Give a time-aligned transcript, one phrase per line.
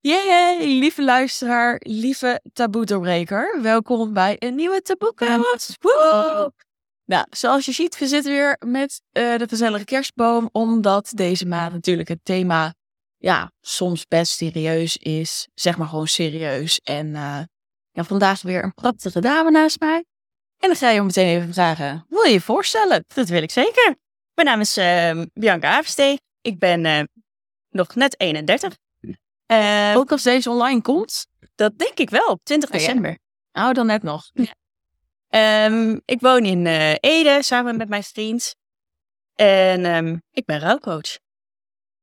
[0.00, 3.62] Yay, lieve luisteraar, lieve taboe-doorbreker.
[3.62, 5.76] Welkom bij een nieuwe taboekast.
[7.04, 11.72] Nou, zoals je ziet, we zitten weer met uh, de gezellige kerstboom, omdat deze maand
[11.72, 12.74] natuurlijk het thema,
[13.16, 15.48] ja, soms best serieus is.
[15.54, 16.78] Zeg maar gewoon serieus.
[16.78, 17.40] En uh,
[17.90, 20.04] ja, vandaag weer een prachtige dame naast mij.
[20.58, 23.04] En dan ga je meteen even vragen, wil je je voorstellen?
[23.14, 23.96] Dat wil ik zeker.
[24.34, 26.18] Mijn naam is uh, Bianca Averstee.
[26.40, 27.08] Ik ben
[27.70, 28.76] nog net 31.
[29.52, 31.26] Uh, Ook als deze online komt?
[31.54, 33.18] Dat denk ik wel, op 20 december.
[33.52, 34.30] Oh, dan net nog.
[34.32, 35.66] Ja.
[35.66, 38.54] Um, ik woon in uh, Ede samen met mijn vriend.
[39.34, 41.18] En um, ik ben rouwcoach.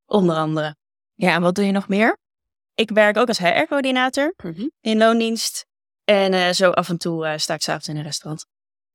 [0.05, 0.75] Onder andere.
[1.13, 2.17] Ja, en wat doe je nog meer?
[2.73, 4.71] Ik werk ook als HR-coördinator mm -hmm.
[4.81, 5.65] in loondienst.
[6.03, 8.45] En uh, zo af en toe sta ik s'avonds in een restaurant.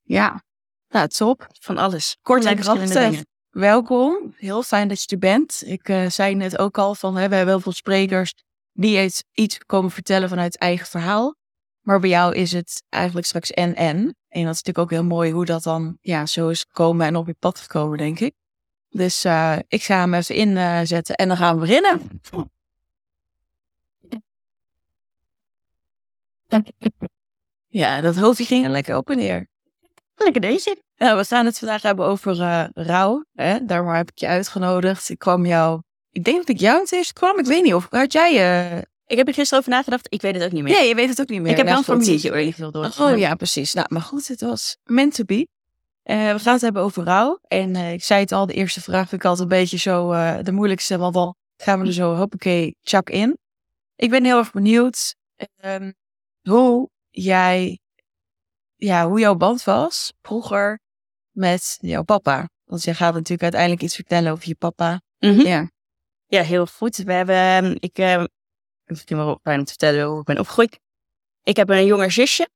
[0.02, 0.42] Ja,
[0.88, 1.46] nou, top.
[1.60, 2.16] Van alles.
[2.22, 3.22] Kort en krachtig.
[3.50, 4.34] Welkom.
[4.36, 5.62] Heel fijn dat je er bent.
[5.66, 8.34] Ik uh, zei net ook al van, hè, we hebben heel veel sprekers
[8.72, 11.34] die iets, komen vertellen vanuit eigen verhaal.
[11.80, 13.96] Maar bij jou is het eigenlijk straks en en.
[14.28, 17.16] En dat is natuurlijk ook heel mooi hoe dat dan ja, zo is gekomen en
[17.16, 18.34] op je pad gekomen, denk ik.
[18.88, 22.20] Dus uh, ik ga hem even inzetten en dan gaan we beginnen.
[27.68, 29.48] Ja, dat hoofdje ging er lekker op en neer.
[30.14, 30.82] Lekker deze.
[31.02, 33.24] Ja, we gaan het vandaag hebben over uh, rouw.
[33.34, 33.64] Hè?
[33.64, 35.08] Daarom heb ik je uitgenodigd.
[35.08, 35.80] Ik kwam jou...
[36.10, 37.38] Ik denk dat ik jou het eerst kwam.
[37.38, 37.86] Ik weet niet of...
[37.90, 38.32] Had jij...
[38.32, 38.82] Uh...
[39.06, 40.06] Ik heb er gisteren over nagedacht.
[40.12, 40.72] Ik weet het ook niet meer.
[40.72, 41.50] Nee, je weet het ook niet meer.
[41.50, 42.94] Ik heb wel een formuliertje door.
[42.98, 43.72] Oh ja, precies.
[43.72, 45.48] Nou, maar goed, het was meant to be.
[46.04, 47.38] Uh, we gaan het hebben over rouw.
[47.48, 50.10] En ik zei het al, de eerste vraag vind ik altijd een beetje zo
[50.42, 50.98] de moeilijkste.
[50.98, 53.38] Want dan gaan we er zo hoppakee chak in.
[53.96, 55.14] Ik ben heel erg benieuwd
[55.64, 55.94] um,
[56.42, 57.78] hoe jij
[58.76, 60.80] ja, hoe jouw band was vroeger
[61.40, 62.48] met jouw papa.
[62.64, 65.02] Want je gaat natuurlijk uiteindelijk iets vertellen over je papa.
[65.18, 65.46] Mm -hmm.
[65.46, 65.70] Ja.
[66.26, 66.96] Ja, heel goed.
[66.96, 68.24] We hebben, ik, uh,
[68.84, 70.78] misschien wel fijn om te vertellen hoe ik ben opgegroeid.
[71.42, 72.48] Ik heb een jonger zusje,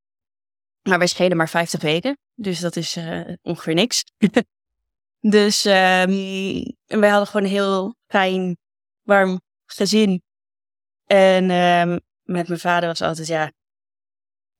[0.82, 2.18] maar wij schelen maar 50 weken.
[2.34, 4.04] Dus dat is uh, ongeveer niks.
[5.36, 5.72] dus um,
[6.86, 8.56] wij hadden gewoon een heel fijn,
[9.02, 10.22] warm gezin.
[11.04, 13.52] En um, met mijn vader was altijd, ja,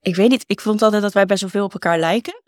[0.01, 2.43] ik weet niet, ik vond altijd dat wij best wel veel op elkaar lijken.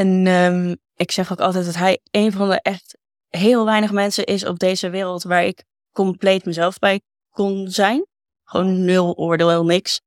[0.00, 4.24] En um, ik zeg ook altijd dat hij een van de echt heel weinig mensen
[4.24, 7.00] is op deze wereld waar ik compleet mezelf bij
[7.30, 8.06] kon zijn.
[8.44, 10.00] Gewoon nul oordeel, niks.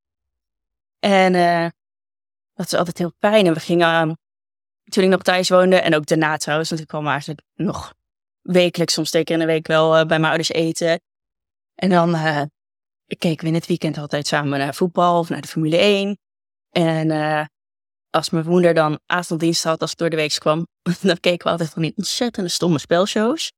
[1.00, 1.68] En uh,
[2.54, 3.46] dat is altijd heel fijn.
[3.46, 4.14] En we gingen, uh,
[4.84, 7.94] toen ik nog thuis woonde, en ook daarna trouwens, want ik kwam eigenlijk nog
[8.42, 11.02] wekelijks, soms twee keer in de week wel uh, bij mijn ouders eten.
[11.76, 12.12] En dan
[13.18, 16.18] keken we in het weekend altijd samen naar voetbal of naar de Formule 1.
[16.70, 17.08] En
[18.14, 20.68] als mijn moeder dan avonddienst had, als ik door de week kwam,
[21.02, 23.52] dan keken we altijd van die ontzettende stomme spelshows.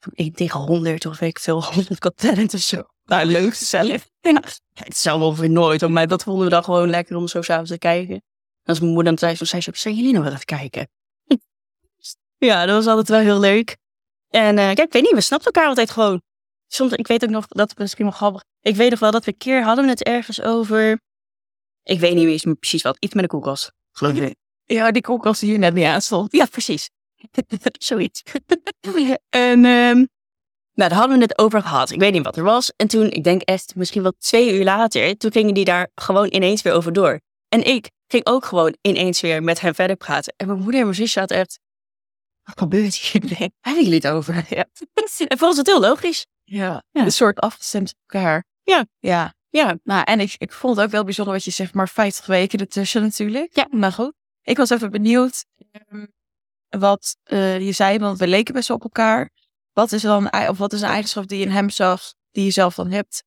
[0.00, 2.82] Van 1 tegen 100 of ik veel 100 Got Talent of zo.
[3.04, 4.08] Nou, leuk zelf.
[4.20, 4.42] Ja,
[4.84, 7.70] het zou wel weer nooit, maar dat vonden we dan gewoon lekker om zo s'avonds
[7.70, 8.14] te kijken.
[8.14, 8.22] En
[8.64, 10.88] als mijn moeder dan zei, zo zei ze, zijn jullie nog wel aan kijken?
[12.38, 13.76] ja, dat was altijd wel heel leuk.
[14.28, 16.22] En uh, kijk, ik weet niet, we snapten elkaar altijd gewoon.
[16.66, 18.42] Soms, ik weet ook nog, dat is misschien wel grappig.
[18.60, 20.98] Ik weet nog wel dat we een keer hadden we het ergens over.
[21.84, 22.96] Ik weet niet meer precies wat.
[23.00, 23.72] Iets met de koelkast.
[23.92, 24.36] Geloof je?
[24.64, 26.32] Ja, die koelkast die hier net niet aan stond.
[26.32, 26.90] Ja, precies.
[27.78, 28.22] Zoiets.
[29.28, 30.08] en um,
[30.74, 31.90] nou, daar hadden we het over gehad.
[31.90, 32.72] Ik weet niet wat er was.
[32.76, 36.28] En toen, ik denk echt misschien wel twee uur later, toen gingen die daar gewoon
[36.30, 37.20] ineens weer over door.
[37.48, 40.34] En ik ging ook gewoon ineens weer met hem verder praten.
[40.36, 41.58] En mijn moeder en mijn zusje hadden echt...
[42.42, 43.20] Wat gebeurt hier?
[43.28, 44.44] Waar hebben jullie het over?
[44.56, 44.66] Ja.
[45.28, 46.26] en volgens het heel logisch.
[46.44, 47.04] Ja, ja.
[47.04, 48.44] een soort afgestemd op elkaar.
[48.62, 48.86] Ja.
[48.98, 49.34] Ja.
[49.56, 49.78] Ja.
[49.82, 52.58] Nou, en ik, ik vond het ook wel bijzonder wat je zegt, maar 50 weken
[52.58, 53.56] ertussen natuurlijk.
[53.56, 53.66] Ja.
[53.70, 54.12] Maar goed.
[54.42, 55.44] Ik was even benieuwd
[55.88, 56.12] um,
[56.68, 59.30] wat uh, je zei, want we leken best op elkaar.
[59.72, 62.50] Wat is dan, of wat is een eigenschap die je in hem zag, die je
[62.50, 63.24] zelf dan hebt?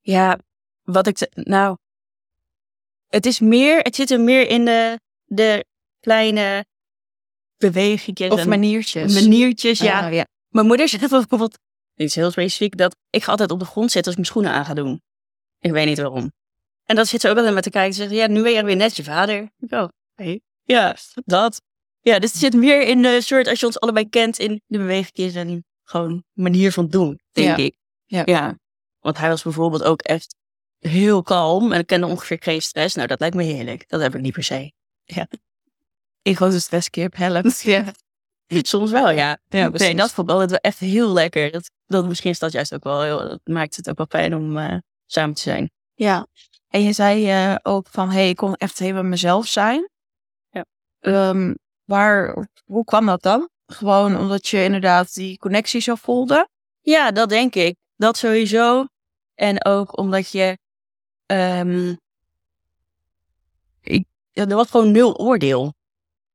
[0.00, 0.38] Ja,
[0.82, 1.76] wat ik, nou,
[3.08, 5.64] het is meer, het zit er meer in de, de
[6.00, 6.66] kleine
[7.56, 8.30] bewegingen.
[8.30, 9.14] Of maniertjes.
[9.14, 10.06] Maniertjes, ja.
[10.06, 10.26] Oh, ja.
[10.48, 11.58] Mijn moeder zegt bijvoorbeeld,
[11.96, 14.52] iets heel specifiek, dat ik ga altijd op de grond zitten als ik mijn schoenen
[14.52, 15.02] aan ga doen.
[15.58, 16.32] Ik weet niet waarom.
[16.84, 18.64] En dat zit ze ook altijd met te kijken en zeggen, ja, nu ben je
[18.64, 19.50] weer net je vader.
[19.68, 20.40] Oh, hey.
[20.62, 21.62] Ja, dat.
[22.00, 24.78] Ja, dus het zit meer in de soort, als je ons allebei kent, in de
[24.78, 27.64] beweging en gewoon manier van doen, denk ja.
[27.64, 27.76] ik.
[28.04, 28.22] Ja.
[28.24, 28.58] ja.
[29.00, 30.36] Want hij was bijvoorbeeld ook echt
[30.78, 32.94] heel kalm en ik kende ongeveer geen stress.
[32.94, 33.88] Nou, dat lijkt me heerlijk.
[33.88, 34.72] Dat heb ik niet per se.
[35.04, 35.28] Ja.
[36.22, 37.60] Ik was een stresskip, helpt.
[37.60, 37.92] Ja.
[38.62, 39.38] Soms wel, ja.
[39.48, 41.50] Ja, nee, dat ik altijd wel echt heel lekker.
[41.50, 44.34] Dat, dat, misschien is dat juist ook wel heel, dat maakt het ook wel fijn
[44.34, 44.76] om uh,
[45.06, 45.70] samen te zijn.
[45.94, 46.26] Ja.
[46.68, 49.90] En je zei uh, ook van, hey, ik kon echt helemaal mezelf zijn.
[50.50, 50.64] Ja.
[51.00, 53.48] Um, waar, hoe kwam dat dan?
[53.66, 56.48] Gewoon omdat je inderdaad die connectie zo voelde?
[56.80, 57.76] Ja, dat denk ik.
[57.96, 58.86] Dat sowieso.
[59.34, 60.58] En ook omdat je.
[61.26, 61.94] ehm,
[63.80, 65.74] ik, er was gewoon nul oordeel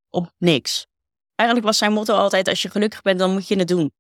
[0.09, 0.87] op niks.
[1.41, 3.93] Eigenlijk was zijn motto altijd: als je gelukkig bent, dan moet je het doen.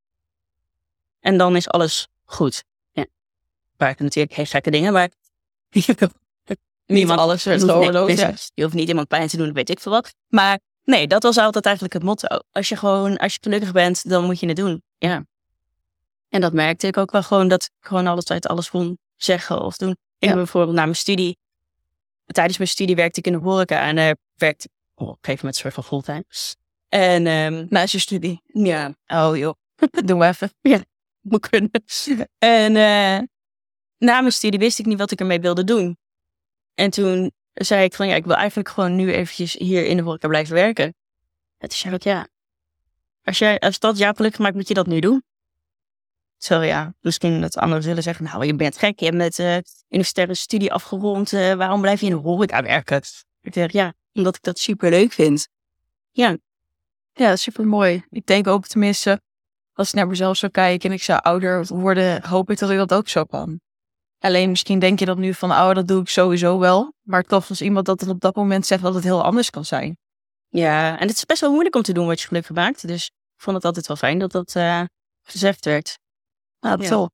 [1.19, 2.63] En dan is alles goed.
[2.91, 3.05] Ja.
[3.77, 5.09] Waar natuurlijk geen gekke dingen, maar.
[6.85, 8.03] Niemand alles werd nee, ja.
[8.03, 8.51] precies.
[8.53, 10.13] Je hoeft niet iemand pijn te doen, weet ik veel wat.
[10.27, 12.27] Maar nee, dat was altijd eigenlijk het motto.
[12.51, 14.83] Als je gewoon, als je gelukkig bent, dan moet je het doen.
[14.97, 15.25] Ja.
[16.29, 19.77] En dat merkte ik ook wel gewoon, dat ik gewoon altijd alles kon zeggen of
[19.77, 19.91] doen.
[19.91, 20.27] Ik Ja.
[20.27, 21.37] heb bijvoorbeeld na mijn studie,
[22.25, 25.45] tijdens mijn studie werkte ik in de horeca en er werkte oh, op een gegeven
[25.45, 26.25] moment soort van fulltime.
[26.91, 28.41] En ehm, Naast je studie.
[28.45, 29.53] ja, Oh joh.
[30.05, 30.51] Doe maar even.
[31.21, 31.71] moet kunnen.
[32.37, 33.27] En eh,
[33.97, 35.97] na mijn studie wist ik niet wat ik ermee wilde doen.
[36.73, 40.03] En toen zei ik van ja, ik wil eigenlijk gewoon nu eventjes hier in de
[40.03, 40.85] horeca blijven werken.
[41.57, 42.27] En toen zei ik ja,
[43.23, 45.23] als, jij, als dat jou gelukkig maakt, moet je dat nu doen.
[46.37, 49.57] Zo ja, misschien dat anderen zullen zeggen, nou je bent gek, je hebt met eh
[49.89, 53.01] universitaire studie afgerond, eh, waarom blijf je in de horeca werken?
[53.41, 55.47] Ik zeg ja, omdat ik dat super leuk vind.
[56.11, 56.37] Ja,
[57.13, 58.03] Ja, super mooi.
[58.09, 59.21] Ik denk ook tenminste,
[59.73, 62.77] als ik naar mezelf zou kijken en ik zou ouder worden, hoop ik dat ik
[62.77, 63.59] dat ook zo kan.
[64.19, 66.93] Alleen misschien denk je dat nu van, oh, dat doe ik sowieso wel.
[67.01, 69.97] Maar toch als iemand dat op dat moment zegt dat het heel anders kan zijn.
[70.47, 72.87] Ja, en het is best wel moeilijk om te doen wat je gelukkig maakt.
[72.87, 74.81] Dus ik vond het altijd wel fijn dat dat eh,
[75.21, 75.97] gezegd werd.
[76.59, 76.89] Nou, Ja.
[76.89, 77.09] toch.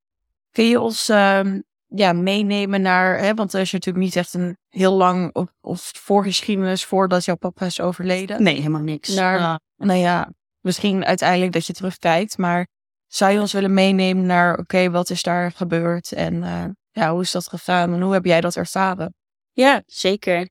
[0.51, 4.57] Kun je ons ehm, ja, meenemen naar, hè, want er is natuurlijk niet echt een
[4.69, 8.44] heel lang of, of voorgeschiedenis voordat jouw papa is overleden.
[8.44, 9.09] Nee, helemaal niks.
[9.15, 9.59] Naar- Ja.
[9.77, 12.68] Nou ja, misschien uiteindelijk dat je terugkijkt, maar
[13.07, 17.21] zou je ons willen meenemen naar, oké, wat is daar gebeurd en eh, ja, hoe
[17.21, 19.15] is dat gegaan en hoe heb jij dat ervaren?
[19.51, 20.50] Ja, zeker.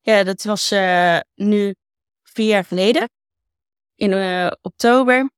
[0.00, 1.74] Ja, dat was eh, nu
[2.22, 3.08] vier jaar geleden.
[3.94, 5.30] In eh, oktober.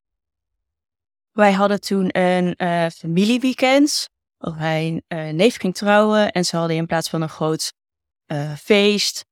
[1.33, 2.55] Wij hadden toen een
[2.93, 4.09] familieweekend.
[4.39, 7.73] Mijn neef ging trouwen en ze hadden in plaats van een groot
[8.57, 9.25] feest,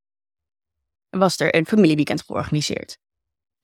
[1.10, 2.98] was er een familieweekend georganiseerd.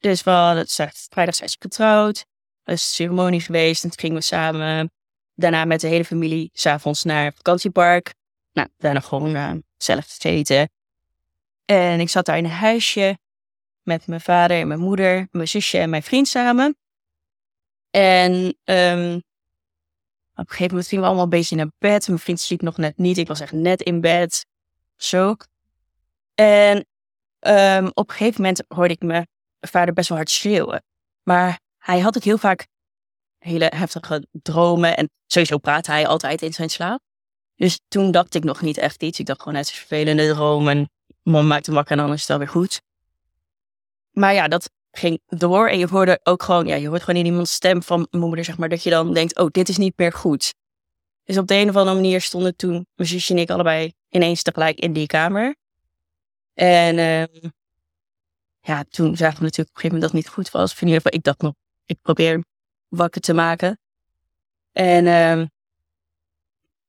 [0.02, 2.24] Dus we hadden het zegt, vrijdag zijn ze getrouwd.
[2.62, 4.92] Er is een ceremonie geweest en toen gingen we samen
[5.34, 8.14] daarna met de hele familie s'avonds naar het vakantiepark.
[8.52, 10.70] Nou, daarna gewoon eh, zelf gegeten.
[11.64, 13.18] En ik zat daar in een huisje
[13.82, 16.76] met mijn vader en mijn moeder, mijn zusje en mijn vriend samen.
[17.90, 19.22] En ehm, op
[20.34, 22.08] een gegeven moment gingen we allemaal een beetje naar bed.
[22.08, 23.18] Mijn vriend sliep nog net niet.
[23.18, 24.46] Ik was echt net in bed.
[24.96, 25.36] Zo.
[26.34, 26.86] En
[27.38, 29.26] ehm, op een gegeven moment hoorde ik mijn
[29.70, 30.82] vader best wel hard schreeuwen.
[31.22, 32.66] Maar hij had ook heel vaak
[33.38, 34.96] hele heftige dromen.
[34.96, 37.00] En sowieso praat hij altijd in zijn slaap.
[37.56, 39.18] Dus toen dacht ik nog niet echt iets.
[39.18, 40.68] Ik dacht gewoon, het is vervelende droom.
[40.68, 40.90] En
[41.22, 42.80] mom maakt hem wakker en dan is het alweer goed.
[44.10, 45.68] Maar ja, dat ging door.
[45.68, 48.44] En je hoorde ook gewoon, ja, je hoort gewoon in iemands stem van mijn moeder,
[48.44, 50.54] zeg maar, dat je dan denkt, oh, dit is niet meer goed.
[51.24, 54.42] Dus op de een of andere manier stonden toen mijn zusje en ik allebei ineens
[54.42, 55.56] tegelijk in die kamer.
[56.54, 57.48] En ehm,
[58.62, 60.72] ja, toen zagen we natuurlijk op een gegeven moment dat het niet goed was.
[60.72, 61.54] In ieder geval, ik dacht nog,
[61.86, 62.44] ik probeer
[62.88, 63.78] wakker te maken.
[64.72, 65.46] En ehm,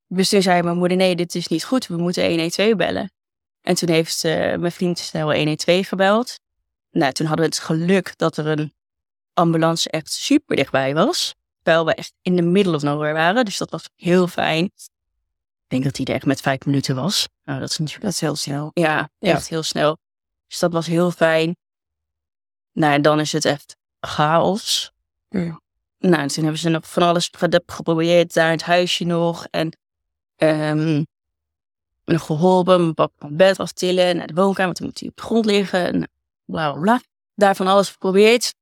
[0.07, 1.87] dus toen zei mijn moeder, nee, dit is niet goed.
[1.87, 3.11] We moeten 112 bellen.
[3.61, 6.39] En toen heeft mijn vriend snel 112 gebeld.
[6.91, 8.73] Nou, toen hadden we het geluk dat er een
[9.33, 11.35] ambulance echt super dichtbij was.
[11.61, 13.45] Terwijl we echt in de middle of nowhere waren.
[13.45, 14.65] Dus dat was heel fijn.
[14.65, 14.71] Ik
[15.67, 17.27] denk dat hij er echt met vijf minuten was.
[17.43, 18.05] Nou, dat is natuurlijk...
[18.05, 18.71] Dat is heel snel.
[18.73, 19.33] Ja, Ja.
[19.33, 19.97] echt heel snel.
[20.47, 21.55] Dus dat was heel fijn.
[22.73, 24.91] Nou, en dan is het echt chaos.
[25.29, 25.61] Ja.
[25.99, 28.33] Nou, en toen hebben ze nog van alles ge- geprobeerd.
[28.33, 29.47] Daar in het huisje nog.
[29.49, 29.77] En
[30.35, 31.03] ehm
[32.05, 32.81] nog geholpen.
[32.81, 34.15] Mijn papa van bed aftillen.
[34.17, 34.73] Naar de woonkamer.
[34.73, 35.85] Toen moet hij op de grond liggen.
[35.85, 36.09] En
[36.45, 37.01] bla, bla, bla.
[37.35, 38.53] Daar van alles geprobeerd.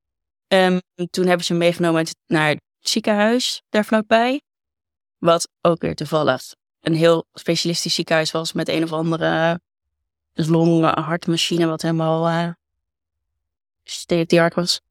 [0.47, 3.61] Ehm, toen hebben ze hem meegenomen naar het ziekenhuis.
[3.69, 4.41] Daar vlakbij.
[5.17, 6.41] Wat ook weer toevallig
[6.81, 8.53] een heel specialistisch ziekenhuis was.
[8.53, 9.61] Met een of andere
[10.33, 11.65] long hartmachine.
[11.67, 12.49] Wat helemaal eh
[13.83, 14.81] state of the art was.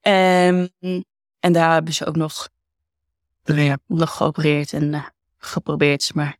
[0.00, 0.66] Ehm,
[1.40, 2.48] en daar hebben ze ook nog,
[3.86, 5.04] nog geopereerd en eh,
[5.38, 6.36] geprobeerd, maar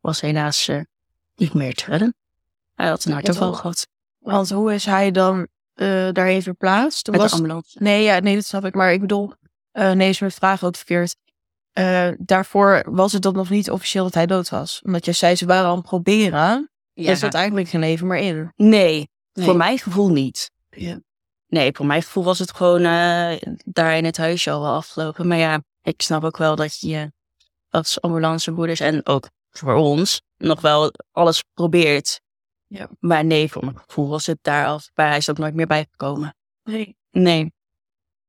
[0.00, 0.80] was helaas eh,
[1.36, 2.14] niet meer te redden.
[2.74, 3.86] Hij had een hartaanval gehad
[4.18, 7.06] Want hoe is hij dan eh daarheen verplaatst?
[7.10, 7.82] met Was- de ambulance.
[7.82, 8.74] Nee, ja, nee, dat snap ik.
[8.74, 9.32] Maar ik bedoel,
[9.72, 11.16] nee, is mijn vraag ook verkeerd.
[12.18, 14.82] Daarvoor was het dan nog niet officieel dat hij dood was.
[14.84, 16.70] Omdat je zei, ze waren aan het proberen.
[16.92, 17.10] Ja.
[17.10, 18.52] Er zat eigenlijk geen leven meer in.
[18.56, 19.44] Nee, Nee.
[19.46, 20.50] voor mijn gevoel niet.
[20.80, 21.00] Ja.
[21.46, 25.26] Nee, voor mijn gevoel was het gewoon eh, daar in het huisje al wel afgelopen.
[25.26, 27.12] Maar ja, ik snap ook wel dat je
[27.68, 32.20] als ambulancebroeders en ook voor ons nog wel alles probeert.
[32.66, 32.88] Ja.
[33.00, 35.06] Maar nee, voor mijn gevoel was het daar al bij.
[35.08, 36.36] Hij is ook nooit meer bijgekomen.
[36.62, 36.96] Nee.
[37.10, 37.52] Nee.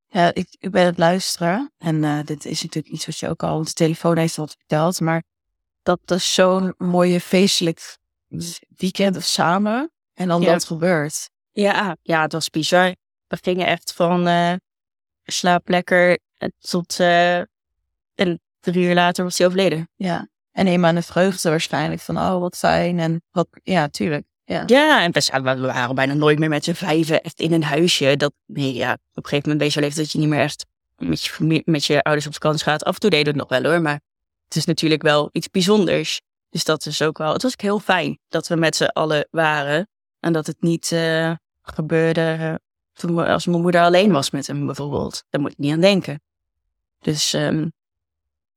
[0.08, 1.72] Ja, ik, ik ben het luisteren.
[1.78, 5.00] En eh, dit is natuurlijk iets wat je ook al op de telefoon heeft verteld.
[5.00, 5.24] Maar
[5.84, 7.98] dat is zo'n mooie feestelijk
[8.78, 9.92] weekend samen.
[10.14, 10.52] En dan Ja.
[10.52, 11.30] dat gebeurt.
[11.60, 12.96] Ja, ja, het was bizar.
[13.28, 14.54] We gingen echt van eh
[15.32, 17.38] slaap lekker eh, tot eh,
[18.16, 19.90] en drie uur later was hij overleden.
[19.96, 20.28] Ja.
[20.52, 23.00] En eenmaal de vreugde waarschijnlijk van, oh wat fijn.
[23.00, 24.26] En wat, ja, tuurlijk.
[24.44, 24.64] Ja.
[24.66, 28.18] Ja, en we, waren bijna nooit meer met z'n vijven echt in een huisje.
[28.18, 30.40] Dat, nee, ja, op een gegeven moment ben je zo leeftijd dat je niet meer
[30.40, 30.66] echt
[30.98, 32.84] met je, met je ouders op vakantie gaat.
[32.84, 34.02] Af en toe deden we het nog wel hoor, maar
[34.46, 36.22] het is natuurlijk wel iets bijzonders.
[36.50, 39.28] Dus dat is ook wel, het was ook heel fijn dat we met z'n allen
[39.32, 39.88] waren.
[40.20, 40.92] En dat het niet
[41.74, 42.54] gebeurde eh,
[42.94, 45.24] toen als mijn moeder alleen was met hem bijvoorbeeld.
[45.30, 46.22] Daar moet ik niet aan denken.
[47.00, 47.68] Dus ehm,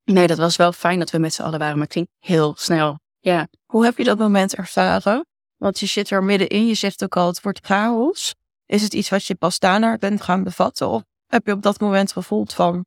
[0.04, 2.54] nee, dat was wel fijn dat we met z'n allen waren, maar het ging heel
[2.56, 2.98] snel.
[3.20, 5.26] Ja, Hoe heb je dat moment ervaren?
[5.56, 8.34] Want je zit er middenin, je zegt ook al, het wordt chaos.
[8.66, 10.88] Is het iets wat je pas daarna bent gaan bevatten?
[10.88, 12.84] Of heb je op dat moment gevoeld van,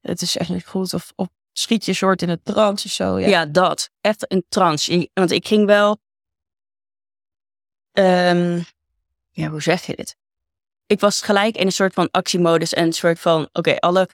[0.00, 0.94] het is echt niet goed?
[0.94, 1.12] Of,
[1.52, 3.18] schiet je soort in het trance of zo?
[3.18, 3.26] Ja.
[3.26, 3.46] Ja.
[3.46, 3.90] dat.
[4.00, 5.10] Echt een trance.
[5.12, 5.98] Want ik ging wel.
[7.92, 8.62] ehm,
[9.36, 10.16] ja, hoe zeg je dit?
[10.86, 14.08] Ik was gelijk in een soort van actiemodus en een soort van: oké, alle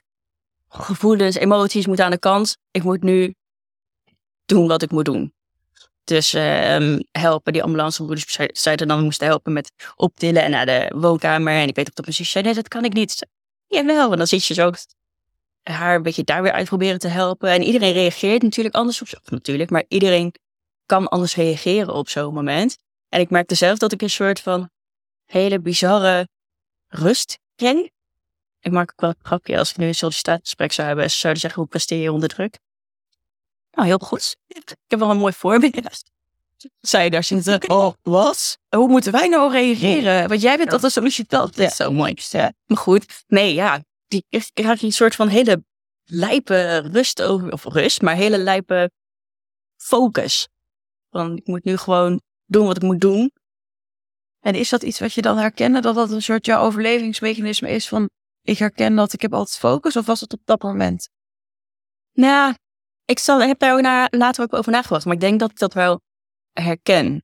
[0.67, 2.57] gevoelens, emoties moeten aan de kant.
[2.71, 3.35] Ik moet nu
[4.45, 5.33] doen wat ik moet doen.
[6.03, 10.91] Dus ehm, helpen, die ambulancebroeders zei- zeiden dan moesten helpen met optillen en naar de
[10.95, 11.53] woonkamer.
[11.53, 13.27] En ik weet ook dat mijn zus zei, nee, dat kan ik niet.
[13.67, 14.71] Jawel, en dan zit je zo
[15.63, 17.49] haar een beetje daar weer uit proberen te helpen.
[17.49, 19.17] En iedereen reageert natuurlijk anders op zo.
[19.25, 20.33] Natuurlijk, maar iedereen
[20.85, 22.77] kan anders reageren op zo'n moment.
[23.09, 24.69] En ik merkte zelf dat ik een soort van
[25.25, 26.27] hele bizarre
[26.87, 27.89] rust kreeg.
[28.59, 31.11] Ik maak ook wel een grapje als ik nu een sollicitatiegesprek zou hebben.
[31.11, 32.59] Ze zouden zeggen, hoe presteer je onder druk?
[33.71, 34.37] Nou, heel goed.
[34.47, 36.03] Ik heb wel een mooi voorbeeld.
[36.79, 38.57] Zij daar zitten, oh, wat?
[38.69, 40.27] Hoe moeten wij nou reageren?
[40.29, 40.83] Want jij bent Ja.
[40.83, 41.55] een sollicitant.
[41.55, 42.13] Dat is zo mooi.
[42.65, 43.83] Maar goed, nee, ja.
[44.07, 45.63] Die krijg je een soort van hele
[46.03, 48.91] lijpe rust over, of rust, maar hele lijpe
[49.77, 50.47] focus.
[51.09, 53.31] Van, ik moet nu gewoon doen wat ik moet doen.
[54.43, 55.79] En is dat iets wat je dan herkende?
[55.79, 58.09] Dat dat een soort jouw overlevingsmechanisme is van,
[58.41, 59.95] ik herken dat ik heb altijd focus?
[59.95, 61.09] Of was het op dat moment?
[62.13, 62.53] Nou,
[63.05, 65.51] ik zal, ik heb daar ook na, later ook over nagedacht, maar ik denk dat
[65.51, 66.01] ik dat wel
[66.51, 67.23] herken.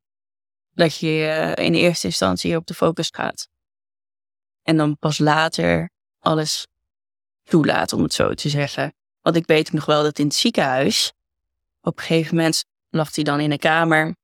[0.69, 1.07] Dat je
[1.55, 3.47] eh, in eerste instantie op de focus gaat.
[4.61, 6.67] En dan pas later alles
[7.43, 8.93] toelaat, om het zo te zeggen.
[9.21, 11.13] Want ik weet nog wel dat in het ziekenhuis,
[11.81, 14.15] op een gegeven moment lag hij dan in een kamer.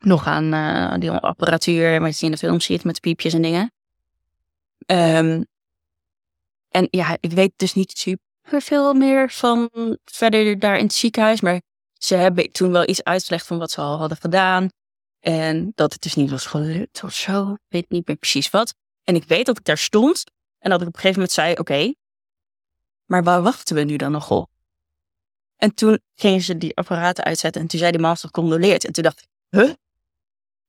[0.00, 3.72] Nog aan eh, die apparatuur, wat je in de film ziet met piepjes en dingen.
[4.86, 5.42] Ehm,
[6.68, 9.70] en ja, ik weet dus niet super veel meer van
[10.04, 11.40] verder daar in het ziekenhuis.
[11.40, 11.60] Maar
[11.92, 14.68] ze hebben toen wel iets uitgelegd van wat ze al hadden gedaan.
[15.20, 17.52] En dat het dus niet was gelukt of zo.
[17.52, 18.74] Ik weet niet meer precies wat.
[19.04, 20.24] En ik weet dat ik daar stond.
[20.58, 21.94] En dat ik op een gegeven moment zei, oké.
[23.04, 24.50] maar waar wachten we nu dan nog op?
[25.56, 27.62] En toen gingen ze die apparaten uitzetten.
[27.62, 28.84] En toen zei die man gecondoleerd.
[28.84, 29.72] En toen dacht ik, huh?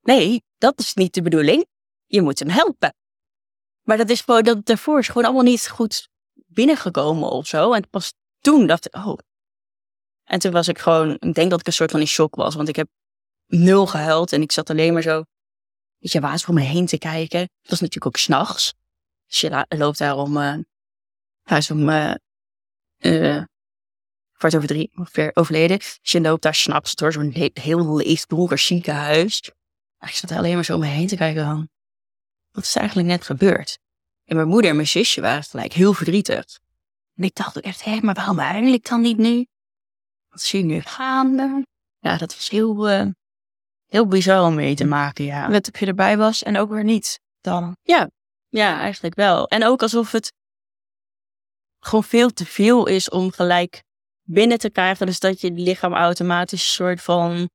[0.02, 1.66] Nee, dat is niet de bedoeling.
[2.06, 2.96] Je moet hem helpen.
[3.82, 7.74] Maar dat is gewoon, dat daarvoor is gewoon allemaal niet goed binnengekomen of zo.
[7.74, 9.18] En pas toen dacht ik, oh.
[10.24, 12.56] En toen was ik gewoon, ik denk dat ik een soort van in shock was.
[12.56, 12.90] Want ik heb
[13.48, 15.24] nul gehuild en ik zat alleen maar zo,
[15.98, 17.40] weet je, waas om me heen te kijken.
[17.40, 18.74] Het was natuurlijk ook s'nachts.
[19.28, 20.38] Dus je loopt daar om,
[21.58, 22.14] is om eh,
[22.98, 23.44] eh,
[24.34, 25.78] kwart over drie ongeveer overleden.
[25.78, 29.52] Dus je loopt daar s'nachts door zo'n heel leeg ziekenhuis.
[30.02, 31.70] Ik zat alleen maar zo om me heen te kijken van,
[32.52, 33.80] wat is er eigenlijk net gebeurd?
[34.26, 36.60] En mijn moeder en mijn zusje waren gelijk heel verdrietig.
[37.16, 39.46] En ik dacht ook echt, hé, maar waarom huil ik dan niet nu?
[40.30, 41.66] Wat zie je nu gaande?
[42.00, 43.08] Ja, dat was heel, eh,
[43.86, 45.48] heel bizar om mee te maken, ja.
[45.48, 47.78] Net of je erbij was en ook weer niet dan.
[48.50, 49.48] Ja, eigenlijk wel.
[49.48, 50.34] En ook alsof het
[51.80, 53.84] gewoon veel te veel is om gelijk
[54.22, 55.06] binnen te krijgen.
[55.06, 57.50] Dus dat je lichaam automatisch een soort van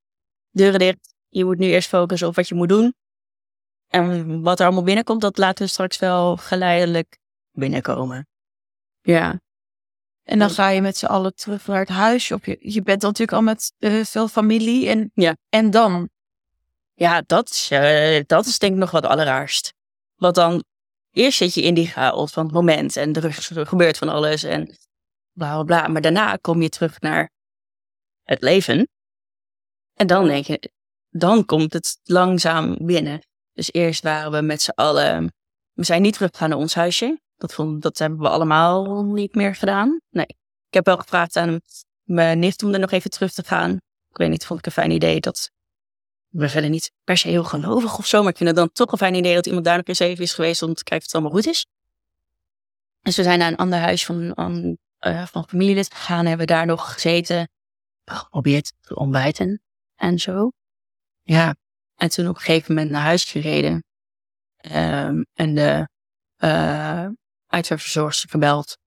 [0.50, 1.14] deuren dicht.
[1.28, 2.94] Je moet nu eerst focussen op wat je moet doen.
[3.88, 7.18] En wat er allemaal binnenkomt, dat laten we straks wel geleidelijk
[7.52, 8.26] binnenkomen.
[9.00, 9.40] Ja.
[10.22, 12.34] En dan ga je met z'n allen terug naar het huisje.
[12.34, 14.88] Op je, je bent dan natuurlijk al met eh, veel familie.
[14.88, 15.36] En, Ja.
[15.48, 16.08] en dan?
[16.94, 19.74] Ja, dat is, eh, dat is denk ik nog wat allerraarst.
[20.16, 20.64] Want dan,
[21.12, 24.42] eerst zit je in die chaos van het moment en er, er gebeurt van alles
[24.42, 24.66] en
[25.32, 25.88] bla bla bla.
[25.88, 27.30] Maar daarna kom je terug naar
[28.22, 28.88] het leven.
[29.94, 30.70] En dan denk je,
[31.18, 33.26] dan komt het langzaam binnen.
[33.52, 35.32] Dus eerst waren we met z'n allen,
[35.72, 37.20] we zijn niet teruggegaan naar ons huisje.
[37.36, 40.00] Dat, vond, dat hebben we allemaal niet meer gedaan.
[40.10, 40.26] Nee,
[40.68, 41.60] ik heb wel gevraagd aan
[42.02, 43.70] mijn nicht om er nog even terug te gaan.
[44.08, 45.50] Ik weet niet, vond ik een fijn idee dat
[46.28, 48.92] ben verder niet per se heel gelovig of zo, maar ik vind het dan toch
[48.92, 51.14] een fijn idee dat iemand daar nog eens even is geweest om te kijken het
[51.14, 51.66] allemaal goed is.
[53.00, 56.66] Dus we zijn naar een ander huis van, van, eh, van familielid gegaan, hebben daar
[56.66, 57.48] nog gezeten.
[58.04, 59.62] geprobeerd te ontbijten
[59.94, 60.50] en zo.
[61.26, 61.56] Ja,
[61.94, 63.84] en toen op een gegeven moment naar huis gereden.
[64.56, 65.88] Ehm, en de
[66.38, 67.08] uh,
[67.46, 68.78] uitvaartverzorgster gebeld.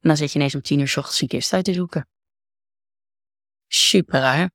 [0.00, 2.08] En dan zit je ineens om tien uur s ochtends een kist uit te zoeken.
[3.66, 4.50] Super raar.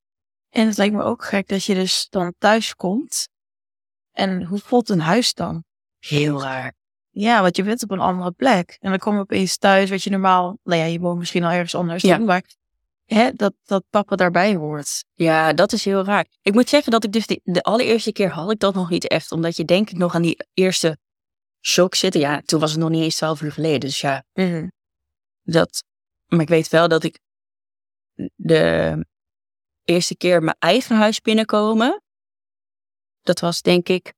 [0.49, 3.29] En het lijkt me ook gek dat je dus dan thuis komt.
[4.11, 5.63] En hoe voelt een huis dan?
[5.99, 6.73] Heel raar.
[7.09, 8.77] Ja, want je bent op een andere plek.
[8.79, 10.59] En dan kom je opeens thuis, wat je normaal...
[10.63, 12.03] Nou ja, je woont misschien al ergens anders.
[12.03, 12.17] Ja.
[12.17, 12.43] Maar
[13.05, 15.05] hè, dat, dat papa daarbij hoort.
[15.13, 16.25] Ja, dat is heel raar.
[16.41, 19.07] Ik moet zeggen dat ik dus de, de allereerste keer had ik dat nog niet
[19.07, 19.31] echt.
[19.31, 20.97] Omdat je denk ik nog aan die eerste
[21.65, 22.13] shock zit.
[22.13, 23.79] Ja, toen was het nog niet eens twaalf uur geleden.
[23.79, 24.23] Dus ja,
[25.41, 25.83] dat...
[26.27, 27.19] Maar ik weet wel dat ik
[28.35, 29.05] de
[29.83, 32.01] eerste keer mijn eigen huis binnenkomen.
[33.21, 34.13] Dat was denk ik,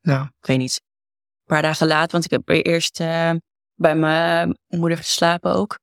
[0.00, 2.10] nou, ik weet niet, een paar dagen later.
[2.10, 3.32] Want ik heb eerst uh,
[3.74, 5.78] bij mijn moeder geslapen ook.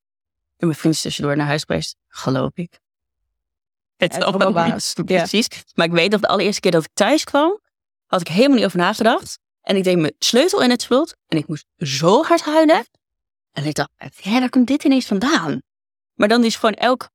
[0.58, 2.80] En mijn vriend is tussendoor naar huis geweest, geloof ik.
[3.98, 4.12] Het
[5.08, 5.08] Ja.
[5.16, 5.18] Ja.
[5.18, 5.48] Precies.
[5.74, 7.60] Maar ik weet dat de allereerste keer dat ik thuis kwam,
[8.06, 9.40] had ik helemaal niet over nagedacht.
[9.62, 12.86] En ik deed mijn sleutel in het slot en ik moest zo hard huilen.
[13.52, 15.62] En ik dacht, hé, daar komt dit ineens vandaan.
[16.14, 17.10] Maar dan is gewoon elk,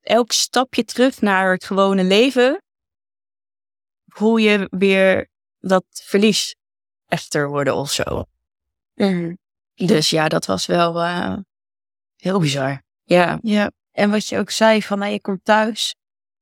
[0.00, 2.62] elk stapje terug naar het gewone leven,
[4.06, 6.56] voel je weer dat verlies
[7.06, 8.24] echter worden of zo.
[9.74, 11.36] Dus ja, dat was wel uh,
[12.16, 12.82] heel bizar.
[13.02, 13.38] Ja.
[13.42, 15.94] Ja, en wat je ook zei, van nou, je komt thuis,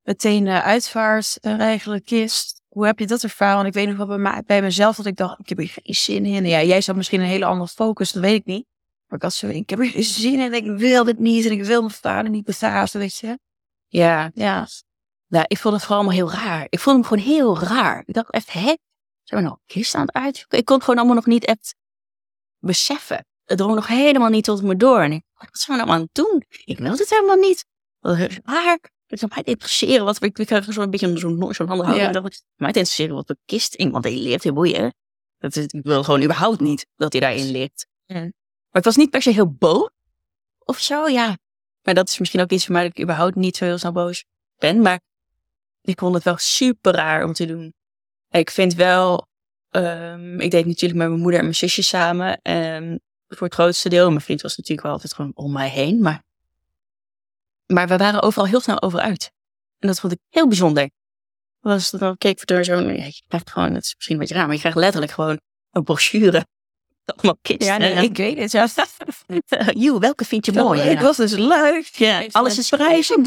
[0.02, 2.62] meteen uh, uitvaart, een regelen kist.
[2.68, 3.54] Hoe heb je dat ervaren?
[3.54, 5.76] Want ik weet nog wel bij, mij, bij mezelf dat ik dacht, ik heb hier
[5.82, 6.46] geen zin in.
[6.46, 8.66] Ja, jij zat misschien een hele andere focus, dat weet ik niet.
[9.06, 11.52] Maar ik had zo, ik heb er geen zin in ik wil dit niet en
[11.52, 13.38] ik wil mijn vader niet begraven, weet je.
[13.86, 14.30] Ja.
[14.34, 14.66] Ja.
[15.26, 16.66] Nou, ik vond het vooral allemaal heel raar.
[16.68, 18.02] Ik vond hem gewoon heel raar.
[18.06, 18.76] Ik dacht echt, hè?
[19.22, 20.58] Zijn we nou kist aan het uitzoeken?
[20.58, 21.74] Ik kon het gewoon allemaal nog niet echt
[22.58, 23.26] beseffen.
[23.44, 25.00] Het drong nog helemaal niet tot me door.
[25.00, 26.44] En ik, wat zijn we nou aan het doen?
[26.64, 27.64] Ik wil dit helemaal niet.
[27.98, 28.78] Wat is raar.
[29.06, 30.04] Ik zou mij interesseren.
[30.04, 31.96] Wat, ik, kreeg zo'n beetje zo'n zo'n handen houden.
[31.96, 32.06] Ja.
[32.06, 34.42] Ik dacht, mij interesseren wat de kist iemand die leert.
[34.42, 34.94] Heel boeien.
[35.38, 37.86] Dat is, ik wil gewoon überhaupt niet dat hij daarin ligt.
[38.04, 38.20] Ja.
[38.20, 39.90] Maar ik was niet per se heel boos.
[40.58, 41.38] Of zo, ja.
[41.82, 43.92] Maar dat is misschien ook iets voor mij dat ik überhaupt niet zo heel snel
[43.92, 44.24] boos
[44.58, 44.80] ben.
[44.80, 45.00] Maar
[45.82, 47.74] ik vond het wel super raar om te doen.
[48.30, 49.26] Ik vind wel,
[49.70, 52.40] um, ik deed natuurlijk met mijn moeder en mijn zusje samen.
[52.42, 53.00] En
[53.36, 56.02] voor het grootste deel, mijn vriend was natuurlijk wel altijd gewoon om mij heen.
[56.02, 56.22] Maar,
[57.66, 59.30] maar we waren overal heel snel over uit.
[59.78, 60.90] En dat vond ik heel bijzonder.
[61.60, 64.44] Was dan keek door zo'n, ja, je krijgt gewoon, het is misschien een beetje raar,
[64.44, 65.40] maar je krijgt letterlijk gewoon
[65.70, 66.46] een brochure.
[67.16, 67.66] Allemaal kisten.
[67.66, 68.52] Ja, nee, ik weet het.
[68.52, 68.68] Ja.
[69.84, 70.80] Joe, welke vind je mooi?
[70.80, 71.84] Het was dus leuk.
[71.92, 73.22] Ja, alles is kijken.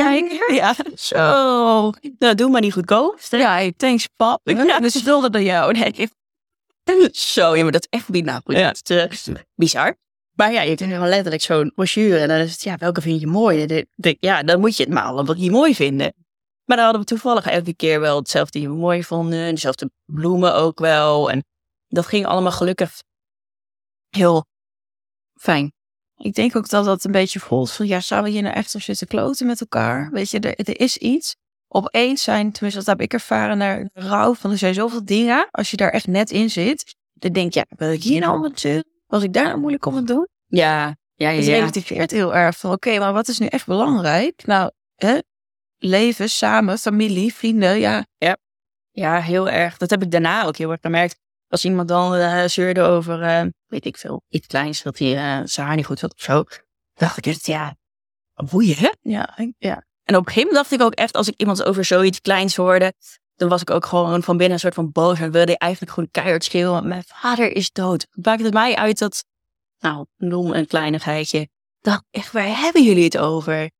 [0.55, 1.91] Ja, zo.
[2.19, 3.19] Nou, doe maar niet goedkoop.
[3.29, 4.49] Ja, hey, thanks pap.
[4.49, 4.63] Ik Ja.
[4.81, 4.89] ja.
[4.89, 5.73] schulden door jou.
[5.73, 6.09] Nee,
[7.11, 8.55] Zo, ja, maar dat is echt niet nou goed.
[8.55, 8.71] Ja.
[9.09, 9.95] Is eh, bizar.
[10.33, 12.17] Maar ja, je hebt gewoon letterlijk zo'n brochure.
[12.17, 13.65] En dan is het, ja, welke vind je mooi?
[13.65, 16.13] Dan denk Ja, dan moet je het maar allemaal niet mooi vinden.
[16.65, 19.49] Maar dan hadden we toevallig elke keer wel hetzelfde die we mooi vonden.
[19.49, 21.31] Dezelfde bloemen ook wel.
[21.31, 21.43] En
[21.87, 23.01] dat ging allemaal gelukkig
[24.09, 24.45] heel
[25.33, 25.73] fijn.
[26.17, 28.69] Ik denk ook dat dat een beetje voelt van, ja, zouden we hier nou echt
[28.69, 30.11] zo zitten kloten met elkaar?
[30.11, 31.35] Weet je, er, er is iets.
[31.75, 35.47] Opeens zijn, tenminste dat heb ik ervaren, naar rouw van er zijn zoveel dingen.
[35.51, 38.39] Als je daar echt net in zit, dan denk je, ja, wil ik hier nou
[38.39, 38.83] wat doen?
[39.07, 40.27] Was ik daar nou moeilijk om het doen?
[40.45, 41.35] Ja, ja, ja.
[41.35, 41.53] Het ja.
[41.53, 44.45] relativeert heel erg van, oké, maar wat is nu echt belangrijk?
[44.45, 45.17] Nou, hè,
[45.77, 48.05] leven, samen, familie, vrienden, ja.
[48.91, 49.77] Ja, heel erg.
[49.77, 51.19] Dat heb ik daarna ook heel erg gemerkt.
[51.47, 55.45] Als iemand dan eh, zeurde over, eh, weet ik veel, iets kleins, dat hij eh,
[55.45, 56.43] zijn haar niet goed had of zo.
[56.93, 57.75] Dacht ik ja,
[58.33, 58.89] boeien hè?
[59.01, 59.83] Ja, ja.
[60.03, 62.55] En op een gegeven moment dacht ik ook echt, als ik iemand over zoiets kleins
[62.55, 62.93] hoorde,
[63.35, 65.91] dan was ik ook gewoon van binnen een soort van boos en wilde ik eigenlijk
[65.93, 66.87] gewoon keihard schreeuwen.
[66.87, 68.07] Mijn vader is dood.
[68.11, 69.25] Maakt het mij uit dat,
[69.79, 71.47] nou, noem een kleinigheidje.
[71.81, 73.71] Dacht echt, waar hebben jullie het over?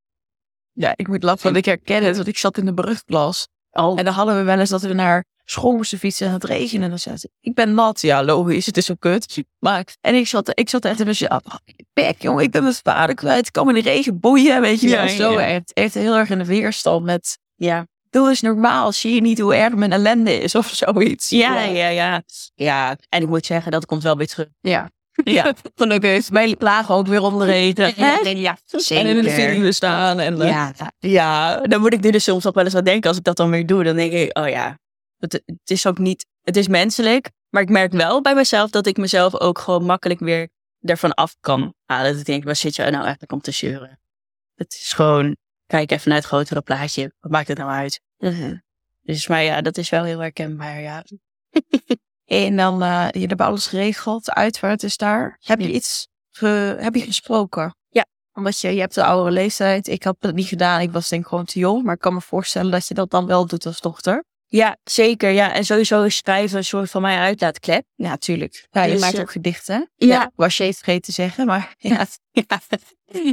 [0.74, 3.48] ja, ik moet lachen, want ik herken het, want ik zat in de brugklas.
[3.72, 6.44] Oh, En dan hadden we wel eens dat we naar school moesten fietsen en het
[6.44, 6.84] regende.
[6.84, 8.02] En dan zei ze, ik ben nat.
[8.02, 9.44] Ja, logisch, het is zo kut.
[9.60, 11.42] Maar, en ik zat, ik zat echt in mijn ja,
[11.94, 13.48] pek, jongen, ik ben mijn vader kwijt.
[13.48, 15.04] Ik kom in de regen boeien, weet je wel.
[15.04, 15.46] ja, Zo ja.
[15.46, 17.88] echt, echt heel erg in de weerstand met, ja.
[18.10, 21.30] doe eens normaal, zie je niet hoe erg mijn ellende is of zoiets.
[21.30, 22.22] Ja, ja, ja.
[22.56, 24.48] Ja, en ik moet zeggen, dat komt wel weer terug.
[24.62, 24.90] Ja.
[25.24, 25.54] Ja.
[25.76, 27.94] Gelukkig, wij lagen ook weer om de regen.
[27.96, 28.16] Hè?
[28.30, 28.58] Ja,
[28.90, 30.20] En in de file staan.
[30.20, 33.10] En, eh, Ja, ja, dan moet ik nu dus soms nog wel eens aan denken.
[33.10, 34.78] Als ik dat dan weer doe, dan denk ik, oh ja,
[35.32, 37.32] het, het is ook niet, het is menselijk.
[37.50, 40.50] Maar ik merk wel bij mezelf dat ik mezelf ook gewoon makkelijk weer
[40.82, 42.12] ervan af kan halen.
[42.12, 44.00] Dat ik denk, waar zit je nou eigenlijk om te zeuren?
[44.56, 47.14] Het is gewoon, kijk even naar het grotere plaatje.
[47.20, 48.02] Wat maakt het nou uit?
[49.02, 51.04] Dus, maar ja, dat is wel heel herkenbaar, ja.
[52.26, 55.38] En dan, eh je hebt alles geregeld, uitvaart is daar.
[55.42, 55.74] Heb je Ja.
[55.74, 57.76] iets, ge- heb je gesproken?
[58.36, 59.88] Omdat je, je hebt de oudere leeftijd.
[59.88, 60.82] Ik had het niet gedaan.
[60.82, 61.84] Ik was denk ik gewoon te jong.
[61.84, 64.24] Maar ik kan me voorstellen dat je dat dan wel doet als dochter.
[64.56, 65.30] Ja, zeker.
[65.30, 67.86] Ja, en sowieso is schrijven een soort van mijn uitlaatklep.
[67.96, 68.68] Ja, tuurlijk.
[68.72, 69.90] Ja, je Dus, maakt eh, ook gedichten.
[69.96, 70.32] Ja.
[70.36, 72.06] Was je het vergeten te zeggen, maar ja.
[72.32, 72.60] Ja,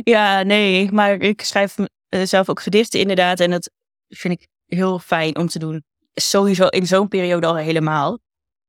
[0.05, 1.77] ja nee, maar ik schrijf
[2.09, 3.41] eh, zelf ook gedichten inderdaad.
[3.41, 3.71] En dat
[4.09, 5.85] vind ik heel fijn om te doen.
[6.15, 8.19] Sowieso in zo'n periode al helemaal.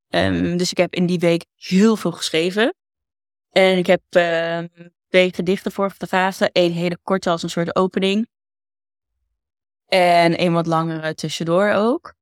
[0.09, 2.75] Ehm, dus ik heb in die week heel veel geschreven.
[3.49, 4.67] En ik heb ehm,
[5.09, 6.49] twee gedichten voorgedragen.
[6.51, 8.27] Eén hele korte als een soort opening.
[9.85, 12.19] En één wat langere tussendoor ook.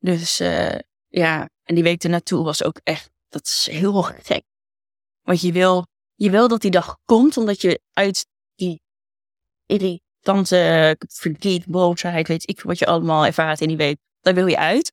[0.00, 4.42] Dus eh, ja, en die week ernaartoe was ook echt, dat is heel gek.
[5.22, 8.82] Want je wil, je wil dat die dag komt, omdat je uit die
[9.66, 14.58] irritante verdriet, boosheid, weet ik wat je allemaal ervaart in die week, daar wil je
[14.58, 14.92] uit.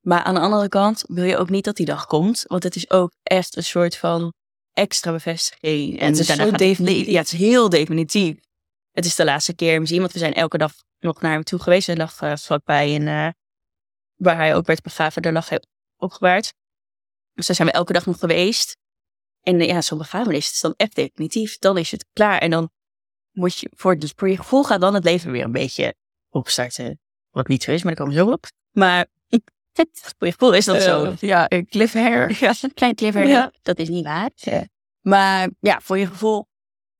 [0.00, 2.76] Maar aan de andere kant wil je ook niet dat die dag komt, want het
[2.76, 4.32] is ook echt een soort van
[4.72, 6.00] extra bevestiging.
[6.00, 7.06] En Het is daarna zo definitief.
[7.06, 8.36] Ja, het is heel definitief.
[8.90, 11.58] Het is de laatste keer misschien, want we zijn elke dag nog naar hem toe
[11.58, 11.86] geweest.
[11.86, 13.28] Hij lag uh, vlakbij eh,
[14.24, 15.62] waar hij ook werd begraven, daar lag hij
[15.96, 16.52] opgebaard.
[17.32, 18.76] Dus daar zijn we elke dag nog geweest.
[19.40, 21.58] En eh, ja, zo'n begrafenis is dan echt definitief.
[21.58, 22.38] Dan is het klaar.
[22.38, 22.70] En dan
[23.32, 25.94] moet je, voor, dus voor je gevoel gaat dan het leven weer een beetje
[26.28, 27.00] opstarten.
[27.30, 28.46] Wat niet zo is, maar daar komen we zo op.
[28.70, 29.06] Maar
[30.18, 31.04] voor je gevoel is dat zo.
[31.04, 32.36] Eh, ja, een cliffhanger.
[32.40, 33.28] Ja, een klein cliffhanger.
[33.28, 33.52] Ja.
[33.62, 34.30] Dat is niet waar.
[34.34, 34.66] Ja.
[35.00, 36.46] Maar ja, voor je gevoel,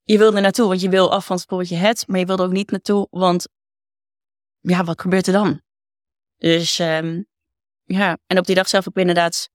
[0.02, 2.36] je wil er naartoe, want je wil af van het spoortje het, maar je wil
[2.36, 3.48] er ook niet naartoe, want
[4.60, 5.60] ja, wat gebeurt er dan?
[6.38, 7.22] Dus ehm,
[7.84, 9.48] ja, en op die dag zelf heb ik inderdaad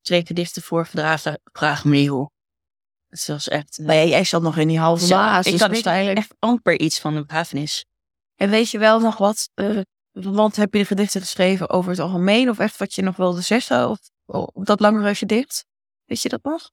[0.00, 1.40] twee gedichten voorgedragen.
[1.52, 2.30] Vraag me hoe.
[3.08, 3.78] Het was echt...
[3.78, 5.46] Maar jij, jij zat nog in die halve Zo, baas.
[5.46, 7.84] ik dus had weet eigenlijk- echt amper iets van de begrafenis.
[8.34, 9.78] En weet je wel nog wat, eh,
[10.12, 13.40] want heb je de gedichten geschreven over het algemeen of echt wat je nog wilde
[13.40, 13.88] zeggen?
[13.88, 15.64] Of, of dat langere gedicht?
[16.04, 16.70] Weet je dat nog?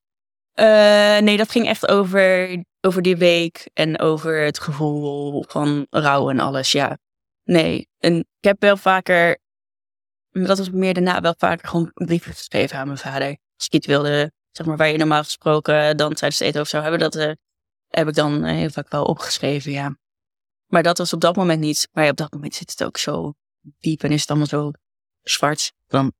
[0.52, 6.30] Eh, nee, dat ging echt over, over die week en over het gevoel van rouw
[6.30, 6.98] en alles, ja.
[7.44, 9.38] Nee, en ik heb wel vaker,
[10.34, 13.38] dat was meer daarna, wel vaker gewoon brieven geschreven aan mijn vader.
[13.56, 16.68] Als ik iets wilde, zeg maar, waar je normaal gesproken dan tijdens het eten of
[16.68, 17.32] zo hebben, dat eh,
[17.88, 19.98] heb ik dan eh, heel vaak wel opgeschreven, ja.
[20.68, 21.88] Maar dat was op dat moment niet.
[21.92, 23.34] Maar op dat moment zit het ook zo
[23.80, 24.72] diep en is het allemaal zo
[25.22, 25.74] zwart.
[25.88, 26.14] Dan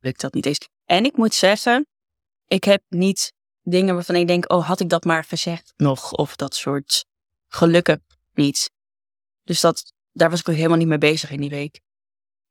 [0.00, 0.68] lukt dat niet eens.
[0.84, 1.86] En ik moet zeggen,
[2.46, 6.12] ik heb niet dingen waarvan ik denk, oh, had ik dat maar gezegd nog?
[6.12, 7.04] Of dat soort
[7.48, 8.70] gelukken niet.
[9.44, 11.80] Dus dat, daar was ik ook helemaal niet mee bezig in die week.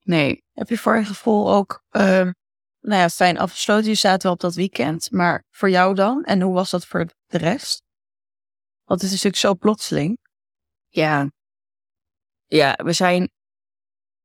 [0.09, 0.43] Nee.
[0.53, 2.31] Heb je voor je gevoel ook, ehm,
[2.79, 3.89] nou ja, fijn afgesloten.
[3.89, 6.23] Je staat wel op dat weekend, maar voor jou dan?
[6.23, 7.83] En hoe was dat voor de rest?
[8.83, 10.17] Want het is natuurlijk zo plotseling.
[10.87, 11.31] Ja.
[12.45, 13.29] Ja, we zijn,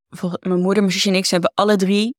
[0.08, 2.16] volgens mijn moeder, mijn zusje en ik, ze hebben alle drie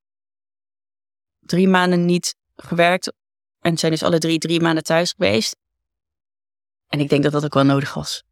[1.39, 3.13] drie maanden niet gewerkt.
[3.59, 5.55] En zijn dus alle drie drie maanden thuis geweest.
[6.87, 8.23] En ik denk dat dat ook wel nodig was.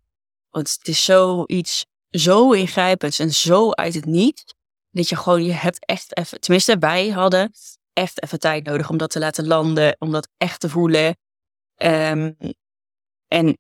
[0.50, 4.56] Want het is zoiets zo ingrijpends en zo uit het niet.
[4.94, 7.52] Dat je gewoon, je hebt echt even, tenminste wij hadden
[7.94, 9.96] echt even tijd nodig om dat te laten landen.
[10.00, 11.18] Om dat echt te voelen.
[11.76, 12.34] Ehm,
[13.28, 13.58] en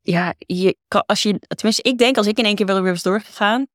[0.00, 3.02] ja, je kan, als je, tenminste, ik denk als ik in één keer weer was
[3.02, 3.66] doorgegaan,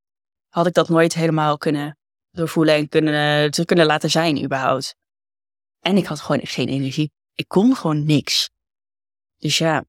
[0.50, 1.98] had ik dat nooit helemaal kunnen
[2.32, 4.96] doorvoelen en kunnen, te kunnen laten zijn überhaupt.
[5.80, 7.12] En ik had gewoon geen energie.
[7.34, 8.50] Ik kon gewoon niks.
[9.38, 9.86] Dus ja,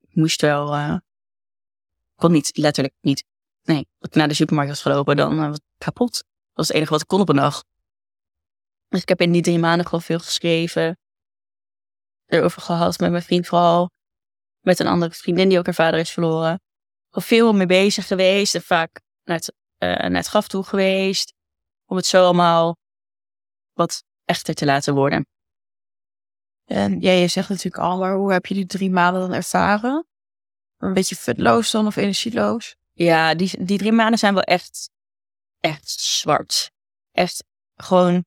[0.00, 1.02] ik moest wel, ik
[2.14, 3.24] kon niet, letterlijk niet.
[3.66, 6.12] Nee, als ik naar de supermarkt was gelopen, dan eh, was ik kapot.
[6.12, 7.64] Dat was het enige wat ik kon op een dag.
[8.88, 10.98] Dus ik heb in die drie maanden gewoon veel geschreven.
[12.26, 13.90] Erover gehad met mijn vriend vooral
[14.66, 16.60] met een andere vriendin die ook haar vader is verloren.
[17.10, 19.52] Al veel mee bezig geweest en vaak naar het,
[20.14, 21.32] het graf toe geweest.
[21.84, 22.76] Om het zo allemaal
[23.72, 25.26] wat echter te laten worden.
[26.64, 30.06] En ja, je zegt natuurlijk al, maar hoe heb je die drie maanden dan ervaren?
[30.76, 32.76] Een beetje futloos dan of energieloos?
[32.96, 34.90] Ja, die, die drie maanden zijn wel echt,
[35.60, 36.70] echt zwart.
[37.12, 38.24] Echt gewoon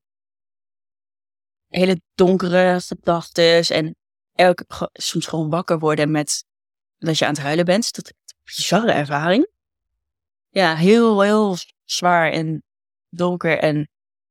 [1.68, 3.96] hele donkere gedachten en
[4.34, 6.46] elke, soms gewoon wakker worden met
[6.98, 7.94] dat je aan het huilen bent.
[7.94, 9.50] Dat is een bizarre ervaring.
[10.50, 12.64] Ja, heel, heel zwaar en
[13.10, 13.90] donker en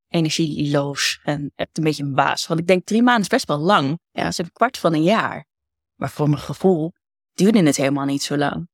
[0.08, 2.46] energieloos en echt een beetje een baas.
[2.46, 3.98] Want ik denk drie maanden is best wel lang.
[4.10, 5.46] Ja, dat is een kwart van een jaar.
[5.94, 6.92] Maar voor mijn gevoel
[7.32, 8.68] duurde het helemaal niet zo lang.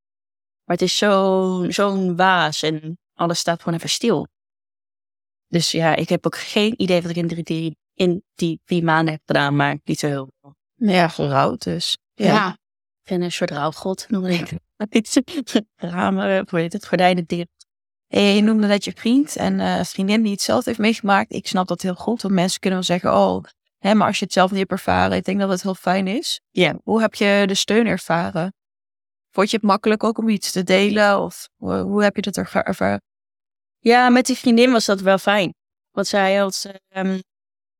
[0.65, 4.27] Maar het is zo, zo'n waas en alles staat gewoon even stil.
[5.49, 9.15] Dus ja, ik heb ook geen idee wat ik in die, in die drie maanden
[9.15, 10.55] heb gedaan, maar niet zo heel veel.
[10.75, 11.99] Ja, gerouwd dus.
[12.15, 12.51] Ja.
[13.03, 14.61] Ik ben een soort rouwgod, noem ik het.
[15.77, 17.67] Ramen, hoe heet het, gordijnen dicht.
[18.09, 21.33] En je noemde net je vriend en eh vriendin die het zelf heeft meegemaakt.
[21.33, 23.45] Ik snap dat heel goed, want mensen kunnen wel zeggen, oh,
[23.79, 26.07] hè, maar als je het zelf niet hebt ervaren, ik denk dat het heel fijn
[26.07, 26.41] is.
[26.51, 26.79] Ja.
[26.83, 28.55] Hoe heb je de steun ervaren?
[29.35, 31.21] Vond je het makkelijk ook om iets te delen?
[31.21, 33.03] Of hoe, hoe heb je dat er ervaren?
[33.79, 35.55] Ja, met die vriendin was dat wel fijn.
[35.91, 37.19] Want zij had, ehm,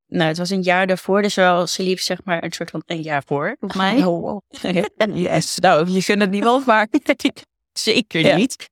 [0.07, 2.83] nou, het was een jaar daarvoor, dus wel, ze liep zeg maar een soort van
[2.87, 4.05] een jaar voor, op mij.
[4.05, 4.41] Oh, wow.
[5.27, 6.89] yes, nou, je kunt het niet wel vaak.
[7.73, 8.37] Zeker Ja.
[8.37, 8.71] niet.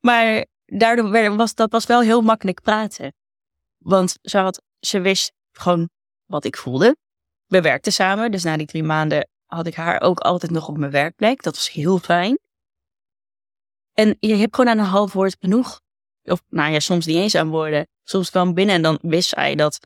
[0.00, 3.12] Maar daardoor werd- was dat was wel heel makkelijk praten.
[3.78, 5.88] Want ze, had, ze wist gewoon
[6.26, 6.96] wat ik voelde.
[7.46, 10.76] We werkten samen, dus na die drie maanden had ik haar ook altijd nog op
[10.76, 11.42] mijn werkplek.
[11.42, 12.38] Dat was heel fijn.
[13.92, 15.80] En je hebt gewoon aan een half woord genoeg.
[16.22, 17.88] Of nou ja, soms niet eens aan woorden.
[18.04, 19.80] Soms kwam binnen en dan wist zij dat,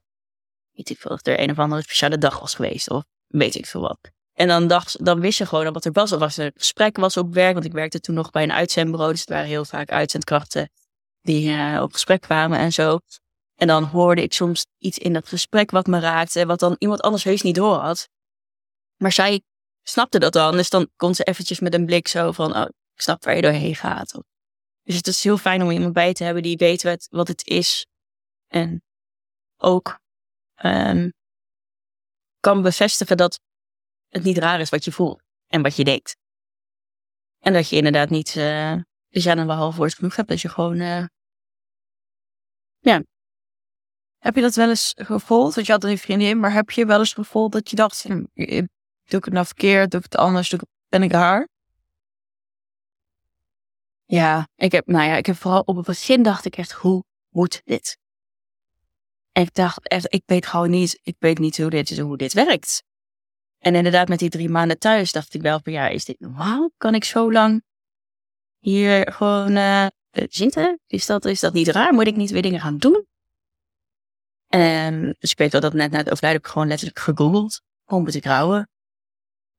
[0.73, 2.91] weet ik of er een of andere speciale dag was geweest.
[2.91, 3.99] Of weet ik veel wat.
[4.33, 6.13] En dan, dacht, dan wist je gewoon wat er was.
[6.13, 7.53] Of als er gesprek was op werk.
[7.53, 9.11] Want ik werkte toen nog bij een uitzendbureau.
[9.11, 10.71] Dus het waren heel vaak uitzendkrachten
[11.21, 12.99] die eh, op gesprek kwamen en zo.
[13.55, 16.47] En dan hoorde ik soms iets in dat gesprek wat me raakte.
[16.47, 18.09] Wat dan iemand anders heus niet door had.
[18.97, 19.43] Maar zij
[19.89, 20.57] snapte dat dan.
[20.57, 22.57] Dus dan kon ze eventjes met een blik zo van...
[22.57, 22.63] Oh,
[22.95, 24.21] ik snap waar je doorheen gaat.
[24.83, 27.47] Dus het is heel fijn om iemand bij te hebben die weet wat, wat het
[27.47, 27.87] is.
[28.47, 28.83] En
[29.57, 29.99] ook
[30.55, 31.11] ehm,
[32.41, 33.41] kan bevestigen dat
[34.09, 36.17] het niet raar is wat je voelt en wat je denkt.
[37.39, 38.77] En dat je inderdaad niet, eh
[39.09, 41.05] dus ja, dan wel half woord genoeg hebt, dat je gewoon, eh,
[44.19, 45.55] Heb je dat wel eens gevoeld?
[45.55, 48.25] Want je had een vriendin, maar heb je wel eens gevoeld dat je dacht, hm,
[49.11, 51.49] doe ik het nou verkeerd, doe ik het anders, ik, ben ik raar?
[54.07, 57.05] ja, ik heb, nou ja, ik heb vooral op het begin dacht ik echt, hoe
[57.29, 57.99] moet dit?
[59.33, 62.33] En ik dacht echt, ik weet gewoon niet, ik weet niet hoe dit, hoe dit
[62.33, 62.83] werkt.
[63.59, 66.71] En inderdaad, met die drie maanden thuis dacht ik wel van, ja, is dit normaal?
[66.77, 67.65] Kan ik zo lang
[68.59, 70.81] hier gewoon eh, zitten?
[70.87, 71.93] Is dat, is dat niet raar?
[71.93, 73.07] Moet ik niet weer dingen gaan doen?
[74.47, 77.61] En dus ik weet wel dat net na het overlijden ik gewoon letterlijk gegoogeld.
[77.85, 78.69] Hoe moet ik rouwen?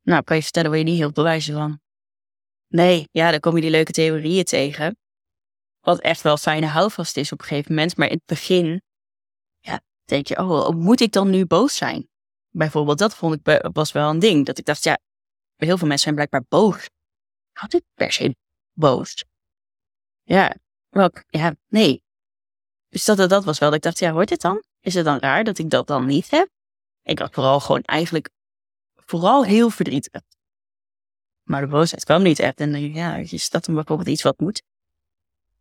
[0.07, 1.79] Nou, kan je vertellen waar je niet heel bewijzen van.
[2.67, 4.97] Nee, ja, dan kom je die leuke theorieën tegen.
[5.79, 7.97] Wat echt wel fijne houvast is op een gegeven moment.
[7.97, 8.81] Maar in het begin,
[9.59, 12.09] ja, denk je, oh, moet ik dan nu boos zijn?
[12.49, 14.45] Bijvoorbeeld, dat vond ik was wel een ding.
[14.45, 14.99] Dat ik dacht, ja,
[15.55, 16.89] heel veel mensen zijn blijkbaar boos.
[17.51, 18.35] Had ik per se
[18.73, 19.25] boos?
[20.23, 20.55] Ja,
[20.89, 22.03] wel, ja, nee.
[22.89, 24.63] Dus dat, dat, was wel dat ik dacht, ja, hoort dit dan?
[24.79, 26.49] Is het dan raar dat ik dat dan niet heb?
[27.03, 28.29] Ik was vooral gewoon eigenlijk,
[29.09, 30.21] vooral heel verdrietig.
[31.43, 32.59] Maar de boosheid kwam niet echt.
[32.59, 34.61] En dan ik, ja, is dat dan bijvoorbeeld iets wat moet?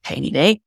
[0.01, 0.65] Geen idee.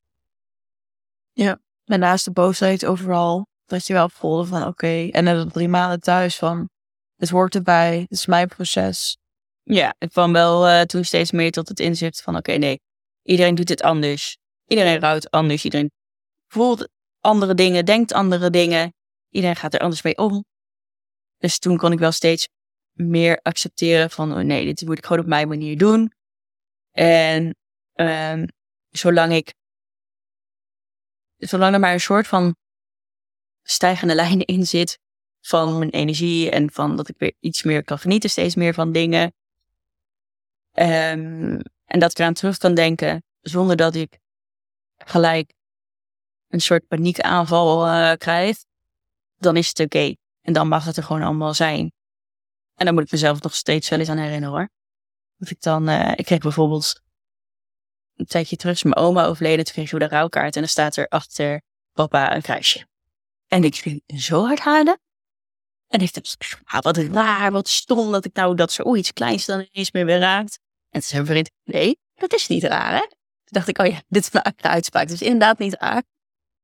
[1.89, 5.99] En naast de boosheid overal, dat je wel voelde van oké, en dan drie maanden
[5.99, 6.69] thuis van,
[7.15, 9.17] het hoort erbij, het is mijn proces.
[9.63, 12.81] Ja, ik kwam wel eh, toen steeds meer tot het inzicht van, oké, nee,
[13.23, 14.37] iedereen doet het anders.
[14.65, 15.63] Iedereen rouwt anders.
[15.63, 15.91] Iedereen
[16.47, 16.89] voelt
[17.19, 18.93] andere dingen, denkt andere dingen.
[19.29, 20.45] Iedereen gaat er anders mee om.
[21.37, 22.47] Dus toen kon ik wel steeds
[22.99, 26.13] meer accepteren van, oh nee, dit moet ik gewoon op mijn manier doen.
[26.91, 27.55] En
[27.93, 28.47] ehm,
[28.89, 29.53] zolang ik,
[31.37, 32.55] zolang er maar een soort van
[33.63, 34.99] stijgende lijn in zit
[35.41, 38.91] van mijn energie en van dat ik weer iets meer kan genieten, steeds meer van
[38.91, 39.33] dingen.
[40.71, 44.19] Ehm, en dat ik eraan terug kan denken zonder dat ik
[44.97, 45.53] gelijk
[46.47, 48.57] een soort paniekaanval eh krijg,
[49.37, 50.15] dan is het oké.
[50.41, 51.91] En dan mag het er gewoon allemaal zijn.
[52.79, 54.69] En dan moet ik mezelf nog steeds wel eens aan herinneren hoor.
[55.37, 57.01] Dat ik dan, eh, ik kreeg bijvoorbeeld
[58.15, 60.95] een tijdje terug is mijn oma overleden, toen kreeg ik de rouwkaart en dan staat
[60.95, 61.61] er achter
[61.93, 62.87] papa een kruisje.
[63.47, 64.99] En ik ging zo hard huilen.
[65.87, 69.67] En ik dacht, ah, wat raar, wat stom dat ik nou dat zoiets kleins dan
[69.71, 70.59] ineens meer weer raakt.
[70.89, 72.99] En toen zei mijn vriend, nee, dat is niet raar hè.
[73.07, 73.09] Toen
[73.43, 75.07] dacht ik, oh ja, dit is mijn uitspraak.
[75.07, 76.03] Dus inderdaad niet raar.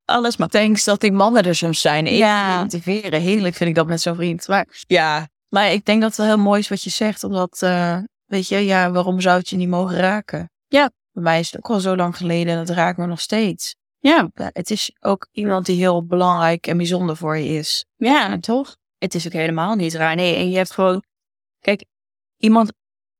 [0.05, 2.07] Alles maar Thanks dat die mannen er soms zijn.
[2.07, 2.61] Ik Ja.
[2.61, 3.21] motiveren.
[3.21, 4.47] Heerlijk vind ik dat met zo'n vriend.
[4.47, 7.23] Maar ja, maar ik denk dat het wel heel mooi is wat je zegt.
[7.23, 10.51] Omdat, eh, weet je, ja, waarom zou het je niet mogen raken?
[10.67, 10.91] Ja.
[11.11, 13.75] Bij mij is het ook al zo lang geleden en het raakt me nog steeds.
[13.99, 17.85] Ja, Ja, het is ook iemand die heel belangrijk en bijzonder voor je is.
[17.95, 18.77] ja, toch?
[18.97, 20.15] Het is ook helemaal niet raar.
[20.15, 21.03] Nee, en je hebt gewoon...
[21.59, 21.85] Kijk,
[22.37, 22.73] iemand,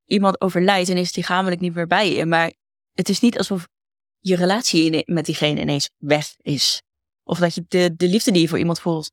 [0.06, 2.26] iemand overlijdt en is lichamelijk niet meer bij je.
[2.26, 2.54] Maar
[2.94, 3.68] het is niet alsof
[4.20, 6.82] je relatie met diegene ineens weg is.
[7.24, 9.12] Of dat je de, de liefde die je voor iemand voelt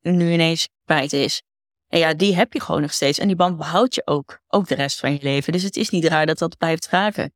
[0.00, 1.42] nu ineens kwijt is.
[1.88, 3.18] En ja, die heb je gewoon nog steeds.
[3.18, 4.40] En die band behoud je ook.
[4.46, 5.52] Ook de rest van je leven.
[5.52, 7.32] Dus het is niet raar dat dat blijft raken.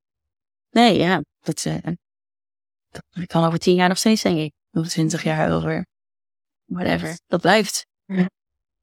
[0.70, 1.22] Nee, ja.
[1.40, 1.76] Dat, eh,
[2.90, 4.52] dat kan over tien jaar nog steeds, denk ik.
[4.72, 5.86] Over twintig jaar, over
[6.64, 7.18] whatever.
[7.26, 7.86] Dat blijft.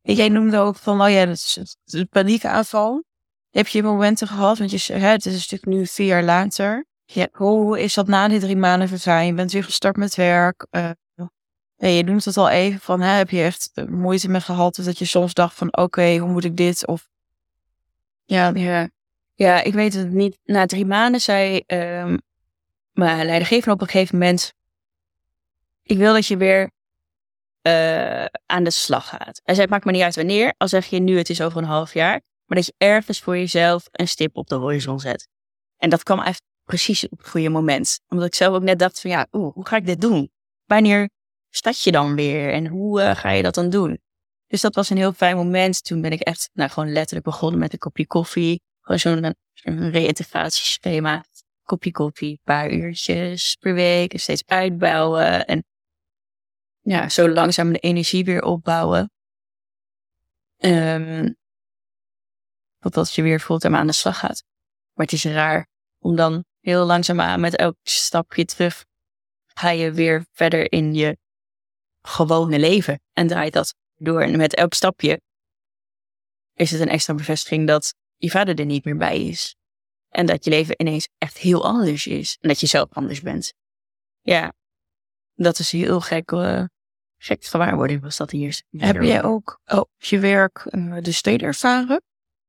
[0.01, 3.03] En jij noemde ook van, oh ja, dat is de paniekaanval.
[3.49, 6.86] Heb je momenten gehad, want je hè, het is een stuk nu vier jaar later.
[7.05, 9.25] Ja, hoe is dat na die drie maanden vergaan?
[9.25, 10.67] Je bent weer gestart met werk.
[10.69, 10.89] eh,
[11.79, 14.75] ja, je noemt het al even van, hè, heb je echt eh, moeite mee gehad?
[14.75, 16.87] Dus dat je soms dacht van, oké, hoe moet ik dit?
[16.87, 17.09] Of
[18.25, 18.89] Ja, ja.
[19.35, 20.37] Ja, ik weet het niet.
[20.43, 22.21] Na drie maanden zei um,
[22.91, 24.53] mijn leidinggever op een gegeven moment...
[25.83, 26.71] Ik wil dat je weer
[27.61, 29.41] uh, aan de slag gaat.
[29.43, 30.53] Hij zei, het maakt me niet uit wanneer.
[30.57, 32.21] Al zeg je nu, het is over een half jaar.
[32.45, 35.27] Maar dat je ergens voor jezelf een stip op de horizon zet.
[35.77, 37.99] En dat kwam echt precies op het goede moment.
[38.07, 40.31] Omdat ik zelf ook net dacht van, ja, oeh, hoe ga ik dit doen?
[40.65, 41.09] Wanneer
[41.49, 42.53] start je dan weer?
[42.53, 43.99] En hoe uh, ga je dat dan doen?
[44.47, 45.83] Dus dat was een heel fijn moment.
[45.83, 48.62] Toen ben ik echt nou, gewoon letterlijk begonnen met een kopje koffie.
[48.81, 49.35] Gewoon zo'n
[49.91, 51.23] reïntegratieschema.
[51.63, 54.13] Kopje koffie, een paar uurtjes per week.
[54.13, 55.45] En steeds uitbouwen.
[55.45, 55.63] En
[56.81, 59.12] ja, zo langzaam de energie weer opbouwen.
[60.57, 61.35] Um,
[62.79, 64.43] totdat je weer fulltime aan de slag gaat.
[64.93, 65.67] Maar het is raar
[65.99, 68.85] om dan heel langzaam aan met elk stapje terug
[69.59, 71.17] ga je weer verder in je
[72.01, 74.21] gewone leven en draait dat door.
[74.21, 75.21] En met elk stapje
[76.53, 79.55] is het een extra bevestiging dat je vader er niet meer bij is.
[80.09, 82.38] En dat je leven ineens echt heel anders is.
[82.39, 83.53] En dat je zelf anders bent.
[84.21, 84.53] Ja,
[85.33, 86.31] dat is heel gek.
[86.31, 86.63] Uh,
[87.17, 88.62] gek gewaarwording was dat hier.
[88.69, 92.01] Heb jij ook oh, je werk uh, de steden ervaren?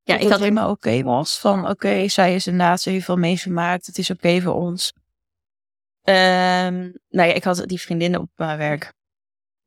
[0.02, 1.38] Ja, ik had helemaal oké was.
[1.38, 3.86] Van oké, zij is inderdaad, ze heeft veel meegemaakt.
[3.86, 4.92] Het is oké voor ons.
[6.04, 8.92] Um, nou ja, ik had die vriendin op mijn werk.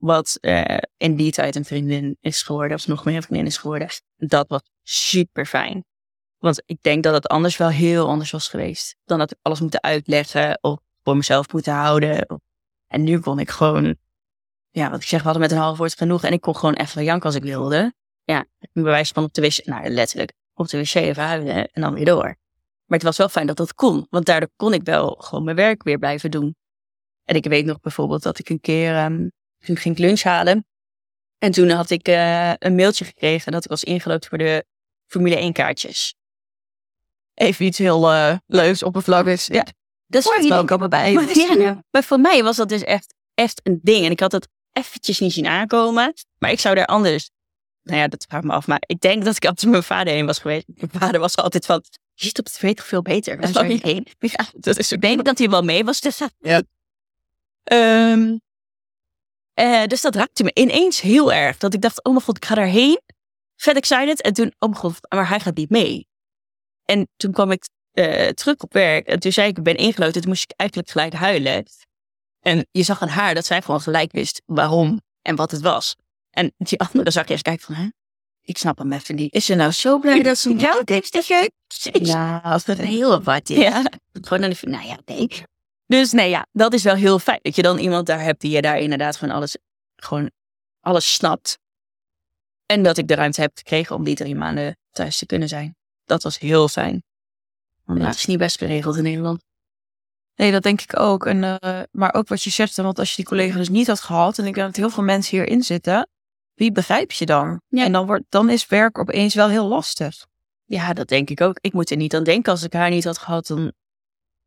[0.03, 3.57] Wat uh, in die tijd een vriendin is geworden, of nog meer een vriendin is
[3.57, 3.87] geworden.
[4.15, 5.85] Dat was super fijn.
[6.37, 8.95] Want ik denk dat het anders wel heel anders was geweest.
[9.03, 12.41] Dan dat ik alles moeten uitleggen of voor mezelf moeten houden.
[12.87, 13.95] En nu kon ik gewoon,
[14.69, 16.23] ja, wat ik zeg, we hadden met een half woord genoeg.
[16.23, 17.93] En ik kon gewoon even janken als ik wilde.
[18.23, 21.81] Ja, bij wijze van op de wc, nou letterlijk, op de wc even huilen en
[21.81, 22.37] dan weer door.
[22.85, 25.55] Maar het was wel fijn dat dat kon, want daardoor kon ik wel gewoon mijn
[25.55, 26.55] werk weer blijven doen.
[27.23, 29.31] En ik weet nog bijvoorbeeld dat ik een keer, um,
[29.65, 30.65] toen ging ik lunch halen.
[31.37, 34.65] En toen had ik uh, een mailtje gekregen dat ik was ingelood voor de
[35.07, 36.15] Formule 1 kaartjes.
[37.33, 39.47] Even iets heel uh, leuks, oppervlakkigs.
[39.47, 39.65] Ja,
[40.07, 41.13] dat is wel ook bij.
[41.91, 44.05] Maar, voor mij was dat dus echt, echt een ding.
[44.05, 46.13] En ik had het eventjes niet zien aankomen.
[46.37, 47.29] Maar ik zou daar anders
[47.83, 48.67] nou ja, dat vraag me af.
[48.67, 50.65] Maar ik denk dat ik altijd mijn vader heen was geweest.
[50.67, 53.37] Mijn vader was altijd van, je ziet op tv toch veel beter.
[53.37, 54.07] Waar zou je heen?
[54.19, 56.01] Ja, dat is ik denk dat hij wel mee was.
[56.01, 56.61] Dus, ja.
[58.11, 58.41] Um,
[59.55, 61.57] uh, dus dat raakte me ineens heel erg.
[61.57, 63.01] Dat ik dacht, oh mijn god, ik ga daarheen.
[63.55, 64.21] Vet excited.
[64.21, 66.07] En toen, oh mijn god, maar hij gaat niet mee.
[66.83, 69.07] En toen kwam ik uh, terug op werk.
[69.07, 70.21] En toen zei ik, ik ben ingeloten.
[70.21, 71.65] Toen moest ik eigenlijk gelijk huilen.
[72.39, 75.95] En je zag aan haar dat zij gewoon gelijk wist waarom en wat het was.
[76.29, 77.87] En die andere zag je eens kijken van, hè?
[78.41, 79.33] Ik snap hem even niet.
[79.33, 81.51] Is ze nou zo blij dat ze jou denkt dat je...
[81.91, 83.57] Ja, als het heel is.
[83.57, 83.83] Ja.
[84.11, 85.43] Gewoon dan nou ja, nee.
[85.85, 87.39] Dus nee, ja, dat is wel heel fijn.
[87.41, 89.57] Dat je dan iemand daar hebt die je daar inderdaad gewoon alles,
[89.95, 90.31] gewoon
[90.79, 91.59] alles snapt.
[92.65, 95.75] En dat ik de ruimte heb gekregen om die drie maanden thuis te kunnen zijn.
[96.05, 97.03] Dat was heel fijn.
[97.83, 98.05] Want ja.
[98.05, 99.43] dat is niet best geregeld in Nederland.
[100.35, 101.25] Nee, dat denk ik ook.
[101.25, 103.99] En, uh, maar ook wat je zegt, want als je die collega dus niet had
[103.99, 106.07] gehad, en ik denk dat heel veel mensen hierin zitten,
[106.53, 107.61] wie begrijp je dan?
[107.69, 110.25] En dan, wordt, dan is werk opeens wel heel lastig.
[110.65, 111.57] Ja, dat denk ik ook.
[111.61, 112.51] Ik moet er niet aan denken.
[112.51, 113.73] Als ik haar niet had gehad, dan,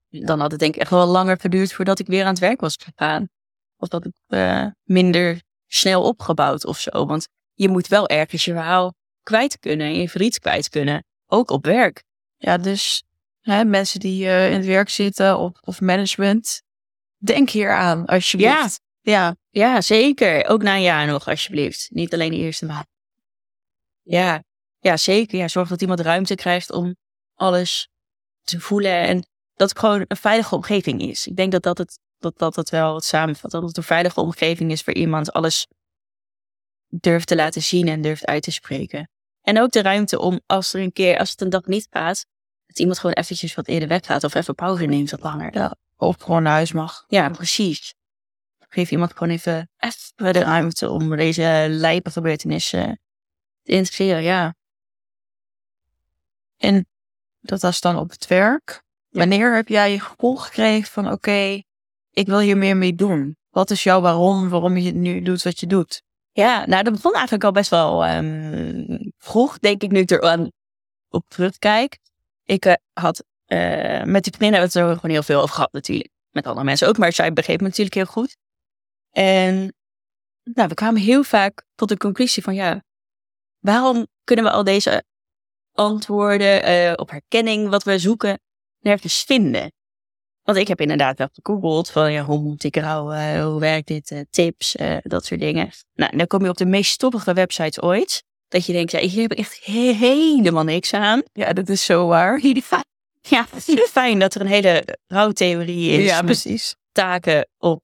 [0.09, 2.61] dan had het denk ik echt wel langer geduurd voordat ik weer aan het werk
[2.61, 3.29] was gegaan.
[3.77, 7.07] Of dat ik uh, minder snel opgebouwd of zo.
[7.07, 11.05] Want je moet wel ergens je verhaal kwijt kunnen en je verdriet kwijt kunnen.
[11.27, 12.05] Ook op werk.
[12.37, 13.03] Ja, dus
[13.41, 16.63] hè, mensen die uh, in het werk zitten of, of management,
[17.17, 18.81] denk hier aan alsjeblieft.
[19.01, 20.47] Ja, ja, ja, zeker.
[20.49, 21.89] Ook na een jaar nog, alsjeblieft.
[21.91, 22.87] Niet alleen de eerste maand.
[24.03, 24.43] Ja,
[24.79, 25.39] ja, zeker.
[25.39, 26.97] Ja, zorg dat iemand ruimte krijgt om
[27.35, 27.89] alles
[28.43, 29.01] te voelen.
[29.01, 31.27] En dat het gewoon een veilige omgeving is.
[31.27, 33.51] Ik denk dat dat het, dat, dat het wel het samenvat.
[33.51, 35.67] Dat het een veilige omgeving is voor iemand alles
[36.89, 39.11] durft te laten zien en durft uit te spreken.
[39.43, 42.27] En ook de ruimte om als er een keer, als het een dag niet gaat,
[42.67, 45.55] dat iemand gewoon eventjes wat eerder weggaat of even pauze neemt wat langer.
[45.55, 47.05] Ja, of gewoon naar huis mag.
[47.09, 47.95] Ja, precies
[48.77, 53.01] geef iemand gewoon even, even de ruimte om deze lijpe gebeurtenissen
[53.63, 54.55] te integreren, ja.
[56.57, 56.87] En
[57.41, 58.83] dat was dan op het werk.
[59.17, 61.63] Wanneer heb jij je gevoel gekregen van oké,
[62.11, 63.37] ik wil hier meer mee doen?
[63.51, 66.03] Wat is jouw waarom, waarom je nu doet wat je doet?
[66.33, 70.51] Ja, nou dat begon eigenlijk al best wel um, vroeg, denk ik nu er aan
[71.09, 71.99] op terugkijk.
[72.45, 75.55] Ik uh, had uh, met die vriendin hebben we het er gewoon heel veel over
[75.55, 76.11] gehad natuurlijk.
[76.31, 78.37] Met andere mensen ook, maar zij begreep me natuurlijk heel goed.
[79.11, 79.75] En
[80.45, 82.83] nou, we kwamen heel vaak tot de conclusie van ja,
[83.59, 85.05] waarom kunnen we al deze
[85.73, 88.41] antwoorden uh, op herkenning, wat we zoeken,
[88.81, 89.73] nergens vinden?
[90.43, 94.11] Want ik heb inderdaad wel gegoogeld van ja, hoe moet ik rouwen, hoe werkt dit,
[94.11, 95.71] uh, tips, uh, dat soort dingen.
[95.95, 98.25] Nou, dan kom je op de meest stoppige websites ooit.
[98.49, 101.23] Dat je denkt, ja, hier heb ik echt he- helemaal niks aan.
[101.33, 102.41] Ja, dat is zo waar.
[103.29, 103.47] Ja,
[103.91, 106.05] fijn dat er een hele rouwtheorie is.
[106.05, 106.75] Ja, precies.
[106.93, 107.83] taken op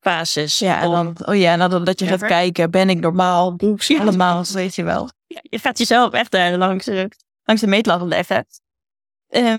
[0.00, 0.58] fases.
[0.58, 3.56] Ja, en om- dan, oh ja, en dan dat je gaat kijken, ben ik normaal?
[3.56, 4.00] Doe ik ze Ja.
[4.00, 5.10] allemaal, weet je wel.
[5.26, 7.08] Ja, je gaat jezelf echt daar langs, de-
[7.44, 8.46] langs de meetlat leggen.
[9.28, 9.54] Eh,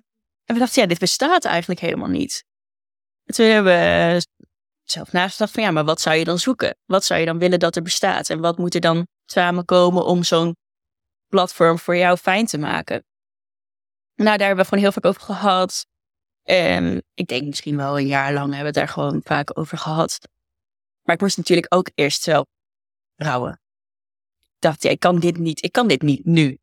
[0.46, 2.44] en we dachten, ja, dit bestaat eigenlijk helemaal niet.
[3.24, 4.26] En toen hebben we
[4.84, 6.78] zelf nagedacht van, ja, maar wat zou je dan zoeken?
[6.86, 8.30] Wat zou je dan willen dat er bestaat?
[8.30, 10.56] En wat moet er dan samenkomen om zo'n
[11.28, 13.04] platform voor jou fijn te maken?
[14.16, 15.86] Nou, daar hebben we gewoon heel vaak over gehad.
[16.44, 19.78] En ik denk misschien wel een jaar lang hebben we het daar gewoon vaak over
[19.78, 20.20] gehad.
[21.02, 22.46] Maar ik moest natuurlijk ook eerst zelf
[23.16, 23.62] rouwen
[24.64, 26.58] dacht, ja, ik kan dit niet, ik kan dit niet nu.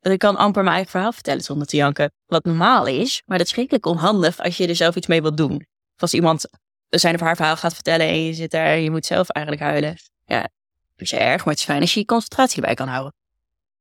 [0.00, 2.12] Ik kan amper mijn eigen verhaal vertellen zonder te janken.
[2.26, 5.36] Wat normaal is, maar dat is schrikkelijk onhandig als je er zelf iets mee wilt
[5.36, 5.66] doen.
[5.96, 6.48] Als iemand
[6.88, 9.66] zijn of haar verhaal gaat vertellen en je zit daar en je moet zelf eigenlijk
[9.66, 9.96] huilen.
[10.24, 10.50] Ja, dat
[10.96, 13.14] is erg, maar het is fijn als je je concentratie bij kan houden.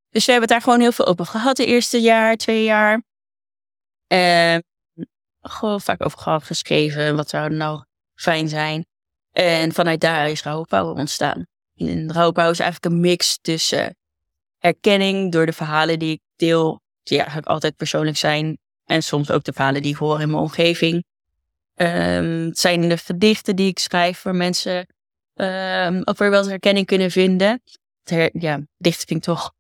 [0.09, 3.03] Dus we hebben het daar gewoon heel veel over gehad de eerste jaar, twee jaar.
[4.07, 4.63] En
[5.41, 7.15] gewoon vaak over gehad, geschreven.
[7.15, 7.83] Wat zou nou
[8.15, 8.85] fijn zijn?
[9.31, 11.45] En vanuit daar is Rauwe Power ontstaan.
[11.75, 13.95] En is eigenlijk een mix tussen
[14.57, 18.57] herkenning door de verhalen die ik deel, die eigenlijk altijd persoonlijk zijn.
[18.85, 21.05] En soms ook de verhalen die ik hoor in mijn omgeving.
[21.75, 24.87] Ehm, het zijn de gedichten die ik schrijf waar mensen
[25.33, 27.61] ehm ook weer wel eens herkenning kunnen vinden.
[28.31, 28.61] Ja,
[29.05, 29.53] ik toch.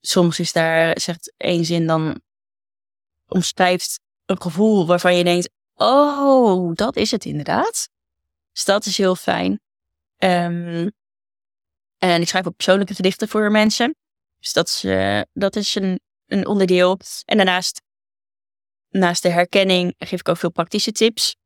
[0.00, 2.20] Soms is daar, zegt één zin dan
[3.26, 7.88] omschrijft een gevoel waarvan je denkt: Oh, dat is het inderdaad.
[8.52, 9.60] Dus dat is heel fijn.
[10.16, 10.88] Ehm,
[11.98, 13.94] en ik schrijf ook persoonlijke gedichten voor mensen.
[14.40, 16.98] Dus dat is, eh, dat is een, een onderdeel.
[17.24, 17.82] En daarnaast,
[18.88, 21.36] naast de herkenning, geef ik ook veel praktische tips.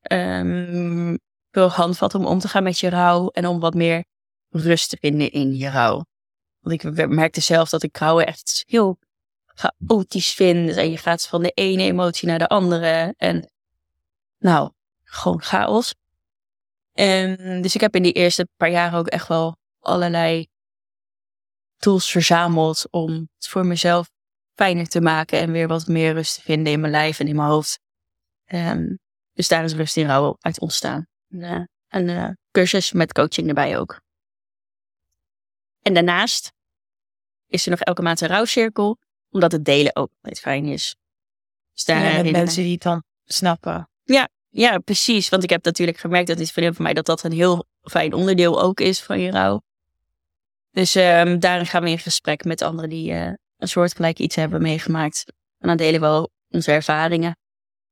[0.00, 1.16] Ehm,
[1.50, 4.04] veel handvatten om om te gaan met je rouw en om wat meer
[4.48, 6.04] rust te vinden in je rouw.
[6.60, 8.98] Want ik merkte zelf dat ik rouwen echt heel
[9.46, 10.76] chaotisch vind.
[10.76, 13.14] En je gaat van de ene emotie naar de andere.
[13.16, 13.50] En
[14.38, 14.70] nou,
[15.04, 15.94] gewoon chaos.
[16.92, 20.46] En dus ik heb in die eerste paar jaren ook echt wel allerlei
[21.76, 24.10] tools verzameld om het voor mezelf
[24.54, 27.36] fijner te maken en weer wat meer rust te vinden in mijn lijf en in
[27.36, 27.80] mijn hoofd.
[28.44, 28.94] Ehm,
[29.32, 31.06] dus daar is rust in rouw uit ontstaan.
[31.28, 34.00] En, eh, een eh, cursus met coaching erbij ook.
[35.82, 36.52] En daarnaast
[37.46, 38.98] is er nog elke maand een rouwcirkel,
[39.30, 40.96] omdat het delen ook altijd fijn is.
[41.72, 43.90] Dus daar Ja, mensen die het dan snappen.
[44.48, 45.28] ja, precies.
[45.28, 48.12] Want ik heb natuurlijk gemerkt dat dit vriendin van mij dat dat een heel fijn
[48.12, 49.62] onderdeel ook is van je rouw.
[50.76, 54.62] Dus ehm, daarin gaan we in gesprek met anderen die eh, een soortgelijk iets hebben
[54.62, 55.24] meegemaakt.
[55.58, 57.36] En dan delen we wel onze ervaringen.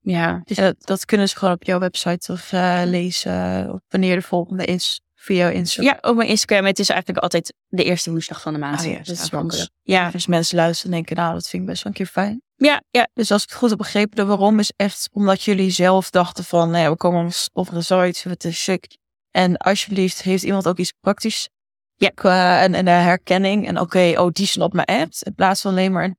[0.01, 4.17] Ja, dus Eh, dat kunnen ze gewoon op jouw website of eh, lezen of wanneer
[4.17, 5.95] de volgende is via jouw Instagram.
[6.03, 6.65] ja, op mijn Instagram.
[6.65, 8.81] Het is eigenlijk altijd de eerste woensdag van de maand.
[8.81, 9.71] Oh ja, dat dat is makkelijk.
[9.83, 12.43] Ja, Dus mensen luisteren en denken, nou, dat vind ik best wel een keer fijn.
[12.57, 15.71] ja, ja, Dus als ik het goed heb begrepen, de waarom is echt omdat jullie
[15.71, 18.97] zelf dachten van, nou ja, we komen op een zoiets, het is chic.
[19.31, 21.49] En alsjeblieft, heeft iemand ook iets praktisch?
[21.97, 22.09] Ja.
[22.15, 23.67] Qua, en, en de herkenning.
[23.67, 25.23] En oké, oh, die snapt me echt.
[25.23, 26.15] In plaats van alleen maar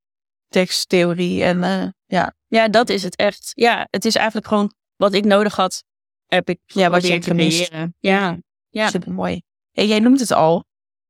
[0.47, 1.43] teksttheorie.
[1.43, 3.51] En eh, ja, ja, dat is het echt.
[3.53, 5.83] Ja, het is eigenlijk gewoon wat ik nodig had,
[6.25, 7.67] heb ik Ja, wat je te gemist.
[7.67, 7.95] creëren.
[7.99, 8.37] Ja,
[8.69, 8.89] ja.
[8.89, 9.41] super mooi.
[9.71, 10.65] En jij noemt het al,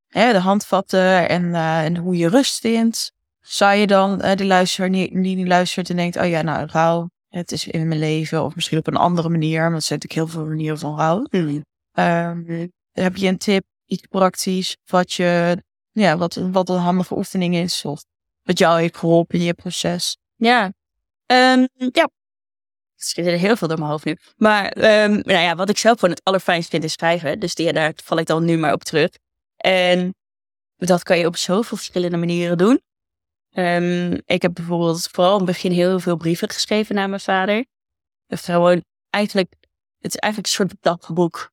[0.08, 3.14] hè, de handvatten en, eh, en hoe je rust vindt.
[3.40, 7.10] Zou je dan eh, de luisteraar die, die luistert en denkt, oh ja, nou, rouw,
[7.30, 8.44] het is in mijn leven.
[8.44, 11.26] Of misschien op een andere manier, want er zijn natuurlijk heel veel manieren van rouw.
[11.30, 11.66] Hmm.
[11.92, 17.56] Ehm, heb je een tip, iets praktisch, wat, je, ja, wat, wat een handige oefening
[17.56, 17.86] is?
[17.86, 18.04] Of
[18.44, 20.18] wat jou heeft geholpen in je proces?
[20.36, 20.74] Ja.
[21.26, 22.10] Ehm, ja.
[22.96, 24.18] Er zit er heel veel door mijn hoofd nu.
[24.36, 27.40] Maar ehm, nou ja, wat ik zelf gewoon het allerfijnst vind is schrijven.
[27.40, 29.10] Dus die, daar val ik dan nu maar op terug.
[29.58, 30.16] En
[30.76, 32.82] dat kan je op zoveel verschillende manieren doen.
[33.52, 37.66] Ehm, ik heb bijvoorbeeld vooral in het begin heel veel brieven geschreven naar mijn vader.
[38.28, 39.54] Gewoon eigenlijk,
[40.00, 41.52] het is eigenlijk een soort dagboek.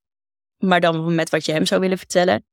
[0.64, 2.44] Maar dan met wat je hem zou willen vertellen.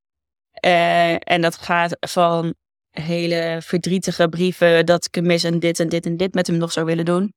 [0.52, 2.56] Eh, en dat gaat van
[2.90, 6.58] hele verdrietige brieven dat ik hem mis en dit en dit en dit met hem
[6.58, 7.34] nog zou willen doen.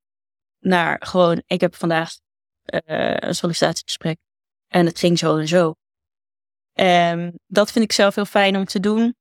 [0.58, 2.10] Naar gewoon, ik heb vandaag
[2.62, 4.18] eh, een sollicitatiegesprek
[4.68, 5.74] en het ging zo en zo.
[6.72, 9.14] Ehm, dat vind ik zelf heel fijn om te doen.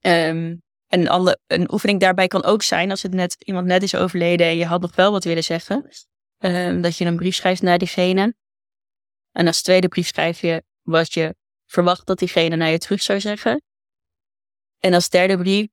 [0.00, 0.56] Ehm,
[0.86, 4.46] en andere, een oefening daarbij kan ook zijn als het net, iemand net is overleden
[4.46, 5.88] en je had nog wel wat willen zeggen.
[6.38, 8.34] ehm, dat je een brief schrijft naar diegene.
[9.34, 13.20] En als tweede brief schrijf je wat je verwacht dat diegene naar je terug zou
[13.20, 13.62] zeggen.
[14.78, 15.68] En als derde brief,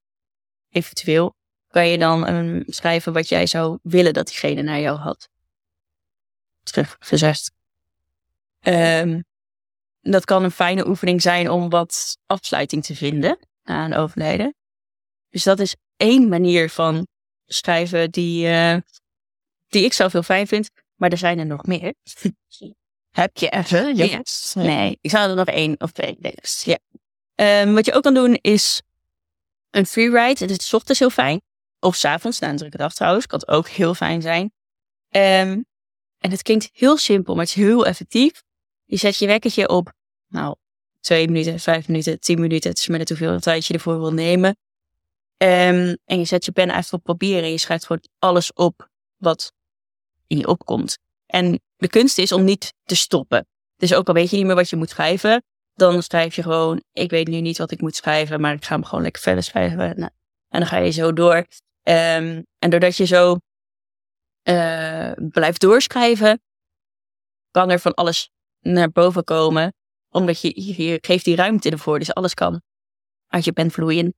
[0.69, 1.35] eventueel,
[1.67, 5.29] kan je dan ehm, schrijven wat jij zou willen dat diegene naar jou had.
[6.63, 7.51] Teruggezegd.
[8.59, 9.21] Ehm,
[10.01, 14.55] dat kan een fijne oefening zijn om wat afsluiting te vinden een overlijden.
[15.29, 17.07] Dus dat is één manier van
[17.45, 18.77] schrijven die, uh,
[19.67, 20.69] die ik zelf heel fijn vind.
[20.95, 21.93] Maar er zijn er nog meer.
[23.11, 23.95] Heb je even?
[23.95, 24.53] Yes.
[24.53, 26.17] Nee, ik zou er nog één of twee.
[26.63, 26.77] Ja.
[27.61, 28.81] Um, wat je ook kan doen is
[29.69, 30.45] een freeride.
[30.45, 31.41] Het is s ochtends heel fijn.
[31.79, 33.25] Of s avonds, na een drukke dag trouwens.
[33.25, 34.53] Kan het ook heel fijn zijn.
[35.09, 35.65] Um,
[36.17, 38.43] en het klinkt heel simpel, maar het is heel effectief.
[38.85, 39.93] Je zet je wekkertje op,
[40.27, 40.55] nou,
[40.99, 42.69] twee minuten, vijf minuten, tien minuten.
[42.69, 44.57] Het is maar net hoeveel tijd je ervoor wil nemen.
[45.37, 48.89] Um, en je zet je pen even op papier en je schrijft gewoon alles op
[49.17, 49.53] wat
[50.27, 50.97] in je opkomt.
[51.31, 53.47] En de kunst is om niet te stoppen.
[53.75, 56.83] Dus ook al weet je niet meer wat je moet schrijven, dan schrijf je gewoon,
[56.91, 59.43] ik weet nu niet wat ik moet schrijven, maar ik ga hem gewoon lekker verder
[59.43, 59.77] schrijven.
[59.77, 60.11] Nou,
[60.49, 61.35] en dan ga je zo door.
[61.35, 63.37] Um, en doordat je zo
[64.43, 66.41] uh, blijft doorschrijven,
[67.51, 68.29] kan er van alles
[68.59, 69.73] naar boven komen.
[70.09, 72.61] Omdat je, je, geeft die ruimte ervoor, dus alles kan
[73.27, 74.13] uit je pen vloeien.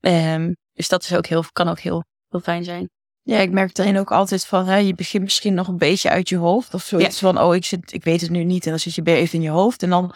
[0.00, 2.90] Um, dus dat is ook heel, kan ook heel, heel fijn zijn.
[3.26, 6.28] Ja, ik merk erin ook altijd van, hè, je begint misschien nog een beetje uit
[6.28, 6.74] je hoofd.
[6.74, 8.64] Of zoiets van, oh, ik, zit, ik weet het nu niet.
[8.64, 9.82] En dan zit je even in je hoofd.
[9.82, 10.14] En dan,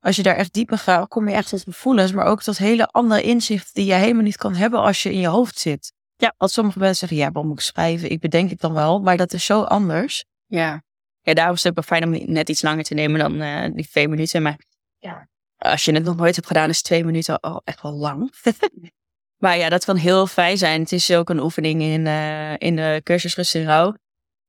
[0.00, 2.12] als je daar echt dieper gaat, kom je echt tot gevoelens.
[2.12, 5.20] Maar ook tot hele andere inzichten die je helemaal niet kan hebben als je in
[5.20, 5.92] je hoofd zit.
[6.16, 6.34] Ja.
[6.36, 8.10] Als sommige mensen zeggen, ja, waarom moet ik schrijven?
[8.10, 9.00] Ik bedenk het dan wel.
[9.00, 10.24] Maar dat is zo anders.
[10.46, 10.82] Ja.
[11.20, 13.74] Ja, daarom is het ook wel fijn om net iets langer te nemen dan uh,
[13.74, 14.42] die twee minuten.
[14.42, 14.58] Maar
[14.98, 18.32] ja, als je het nog nooit hebt gedaan, is twee minuten al echt wel lang.
[19.40, 20.80] Maar ja, dat kan heel fijn zijn.
[20.80, 23.94] Het is ook een oefening in, uh, in de cursus Rust en Rouw.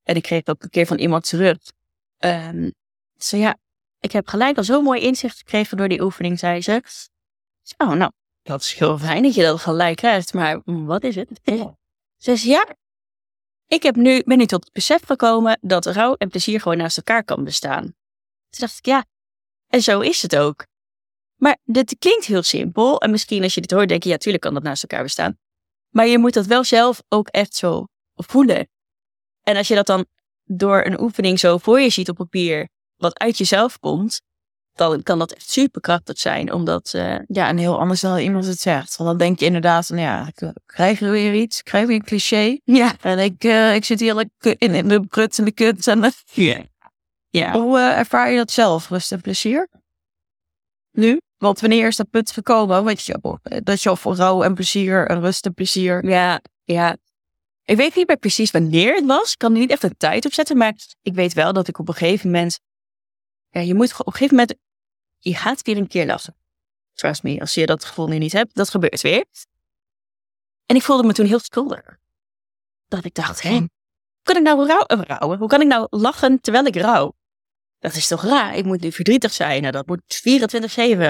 [0.03, 1.57] En ik kreeg ook een keer van iemand terug.
[2.19, 2.71] Um,
[3.17, 3.57] zo ja,
[3.99, 6.81] ik heb gelijk al zo'n mooi inzicht gekregen door die oefening, zei ze.
[7.77, 8.11] Oh, nou,
[8.43, 10.33] dat is heel fijn dat je dat gelijk krijgt.
[10.33, 11.29] Maar wat is het?
[12.17, 12.75] Ze zei ja,
[13.67, 16.97] ik heb nu, ben nu tot het besef gekomen dat rouw en plezier gewoon naast
[16.97, 17.81] elkaar kan bestaan.
[17.83, 19.05] Toen dacht ik, ja,
[19.67, 20.65] en zo is het ook.
[21.41, 23.01] Maar dit klinkt heel simpel.
[23.01, 25.37] En misschien als je dit hoort, denk je, ja, tuurlijk kan dat naast elkaar bestaan.
[25.89, 27.85] Maar je moet dat wel zelf ook echt zo
[28.15, 28.69] voelen.
[29.41, 30.05] En als je dat dan
[30.43, 34.21] door een oefening zo voor je ziet op papier, wat uit jezelf komt,
[34.73, 36.53] dan kan dat echt superkrachtig zijn.
[36.53, 38.95] Omdat, uh, ja, en heel anders dan iemand het zegt.
[38.97, 42.59] Want dan denk je inderdaad, nou ja, ik krijg weer iets, krijg weer een cliché.
[42.63, 42.95] Ja.
[43.01, 45.87] En ik, uh, ik zit hier in, in de prut en de kut.
[45.87, 46.11] En de...
[46.31, 46.63] Ja.
[47.29, 47.51] ja.
[47.51, 49.69] Hoe uh, ervaar je dat zelf, rust en plezier?
[50.91, 51.19] Nu?
[51.41, 52.83] Want wanneer is dat punt gekomen?
[52.83, 56.05] Weet je, dat je voor rouw en plezier en rust en plezier.
[56.05, 56.97] Ja, ja.
[57.63, 59.31] Ik weet niet meer precies wanneer het was.
[59.31, 60.57] Ik kan er niet echt een tijd op zetten.
[60.57, 62.59] Maar ik weet wel dat ik op een gegeven moment.
[63.49, 64.55] Ja, je moet op een gegeven moment.
[65.19, 66.35] Je gaat weer een keer lachen.
[66.93, 69.25] Trust me, als je dat gevoel nu niet hebt, dat gebeurt weer.
[70.65, 71.97] En ik voelde me toen heel schuldig.
[72.87, 73.69] Dat ik dacht, hé, hoe
[74.21, 75.37] kan ik nou rouw, rouwen?
[75.37, 77.13] Hoe kan ik nou lachen terwijl ik rouw?
[77.82, 78.55] Dat is toch raar?
[78.55, 79.65] Ik moet nu verdrietig zijn.
[79.65, 80.01] En dat moet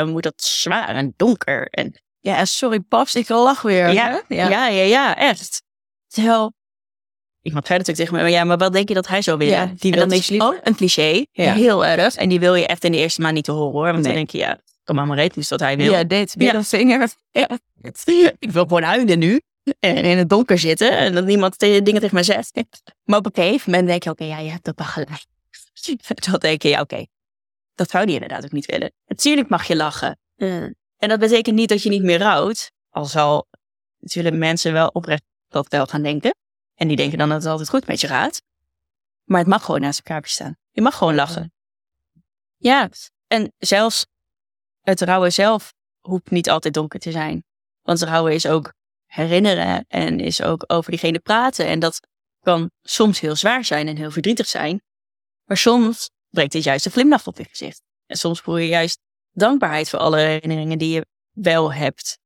[0.07, 0.09] 24-7.
[0.09, 1.67] Moet dat zwaar en donker.
[1.67, 3.91] En ja, sorry, paps, ik lach weer.
[3.91, 5.63] Ja, ja, ja, ja, ja, echt.
[6.07, 6.53] Terwijl
[7.41, 9.53] iemand zei natuurlijk tegen me, ja, maar wat denk je dat hij zou willen?
[9.53, 11.25] Ja, die wil niks Oh, een cliché.
[11.31, 11.53] Ja.
[11.53, 12.15] Heel erg.
[12.15, 13.91] En die wil je echt in de eerste maand niet te horen hoor.
[13.91, 15.91] Want dan denk je, ja, kom maar maar reed, dus dat hij wil.
[15.91, 16.63] Ja, dit, ja.
[16.63, 17.11] vinger.
[17.31, 17.49] Ja.
[18.39, 19.41] Ik wil gewoon huilen nu.
[19.79, 20.97] En in het donker zitten.
[20.97, 22.51] En dat niemand dingen tegen me zegt.
[23.03, 25.25] Maar op een gegeven moment denk je, oké, ja, je hebt dat wel gelijk.
[26.15, 27.05] Dan denk je, ja, oké,
[27.75, 28.91] dat zou die inderdaad ook niet willen.
[29.05, 30.19] Natuurlijk mag je lachen.
[30.35, 32.71] En dat betekent niet dat je niet meer rouwt.
[32.89, 33.47] Al zal
[33.99, 36.35] natuurlijk mensen wel oprecht dat wel gaan denken.
[36.75, 38.41] En die denken dan dat het altijd goed met je gaat.
[39.23, 40.57] Maar het mag gewoon naast elkaar bestaan.
[40.71, 41.53] Je mag gewoon lachen.
[42.57, 42.89] Ja,
[43.27, 44.05] en zelfs
[44.81, 47.43] het rouwen zelf hoeft niet altijd donker te zijn.
[47.81, 48.73] Want rouwen is ook
[49.05, 51.65] herinneren en is ook over diegene praten.
[51.65, 51.99] En dat
[52.39, 54.81] kan soms heel zwaar zijn en heel verdrietig zijn.
[55.51, 57.81] Maar soms brengt dit juist een glimlach op je gezicht.
[58.05, 58.99] En soms voel je juist
[59.31, 62.19] dankbaarheid voor alle herinneringen die je wel hebt.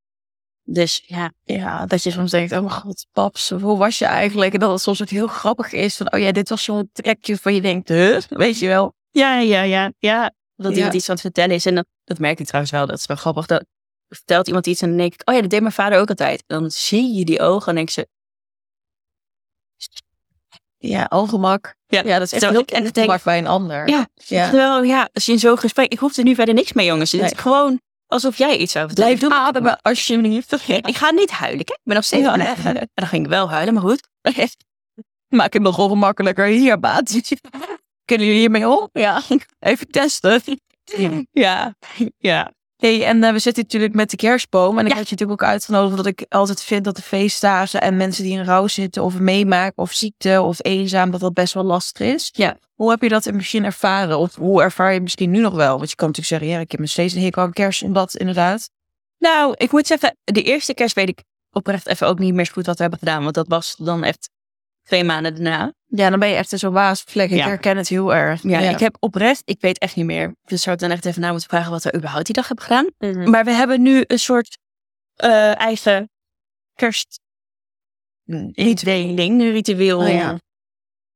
[0.63, 1.33] Dus ja.
[1.43, 4.53] Ja, dat je soms denkt, oh mijn god, paps, hoe was je eigenlijk?
[4.53, 7.37] En dat het soms ook heel grappig is van, oh ja, dit was zo'n trekje
[7.37, 8.21] van je denkt, huh?
[8.29, 8.93] weet je wel.
[9.11, 10.33] Ja, ja, ja, ja.
[10.55, 11.65] Dat iemand iets aan het vertellen is.
[11.65, 13.45] En dat, dat merk ik trouwens wel, dat is wel grappig.
[13.45, 13.65] Dat
[14.07, 16.43] vertelt iemand iets en dan denk ik, oh ja, dat deed mijn vader ook altijd.
[16.47, 18.07] Dan zie je die ogen en denk ze,
[20.87, 21.75] ja, ongemak.
[21.87, 23.89] Ja, ja dat is echt zo, heel en ongemak bij een ander.
[23.89, 24.49] Ja, ja.
[24.49, 25.91] Terwijl, ja, als je in zo'n gesprek...
[25.91, 27.11] Ik hoef er nu verder niks mee, jongens.
[27.11, 29.17] Het is gewoon alsof jij iets zou vertellen.
[29.17, 30.67] Blijf ademen alsjeblieft.
[30.67, 31.65] Ik ga niet huilen.
[31.65, 32.47] Kijk, ik ben nog steeds ja, nee.
[32.47, 34.07] En dan ging ik wel huilen, maar goed.
[35.27, 36.45] Maak het nog ongemakkelijker.
[36.45, 37.09] Hier, baat.
[38.05, 38.89] Kunnen jullie hiermee om?
[38.91, 39.21] Ja.
[39.59, 40.41] Even testen.
[41.31, 41.75] Ja,
[42.17, 42.51] ja.
[42.75, 44.79] Hey, en uh, we zitten natuurlijk met de kerstboom.
[44.79, 47.97] En ik had je natuurlijk ook uitgenodigd omdat ik altijd vind dat de feestdagen en
[47.97, 51.63] mensen die in rouw zitten of meemaken of ziekte of eenzaam, dat dat best wel
[51.63, 52.29] lastig is.
[52.31, 52.57] Ja.
[52.73, 54.17] Hoe heb je dat in het begin ervaren?
[54.17, 55.77] Of hoe ervaar je misschien nu nog wel?
[55.77, 58.15] Want je kan natuurlijk zeggen, ja, ik heb nog steeds een hekel aan kerst dat
[58.15, 58.69] inderdaad.
[59.17, 62.53] Nou, ik moet zeggen, de eerste kerst weet ik oprecht even ook niet meer zo
[62.53, 63.23] goed wat we hebben gedaan.
[63.23, 64.29] Want dat was dan echt
[64.85, 65.73] twee maanden daarna.
[65.85, 67.29] Ja, dan ben je echt zo'n waasvlek.
[67.29, 67.45] Ik Ja.
[67.45, 68.43] herken het heel erg.
[68.43, 70.35] Ja, ik heb oprecht, ik weet echt niet meer.
[70.43, 72.65] Dus zou ik dan echt even na moeten vragen wat we überhaupt die dag hebben
[72.65, 72.89] gedaan.
[72.97, 73.29] Mhm.
[73.29, 74.57] Maar we hebben nu een soort
[75.15, 76.09] eh, eigen
[76.73, 77.19] kerst
[78.53, 79.99] ritueel, ritueel.
[79.99, 80.39] Oh ja.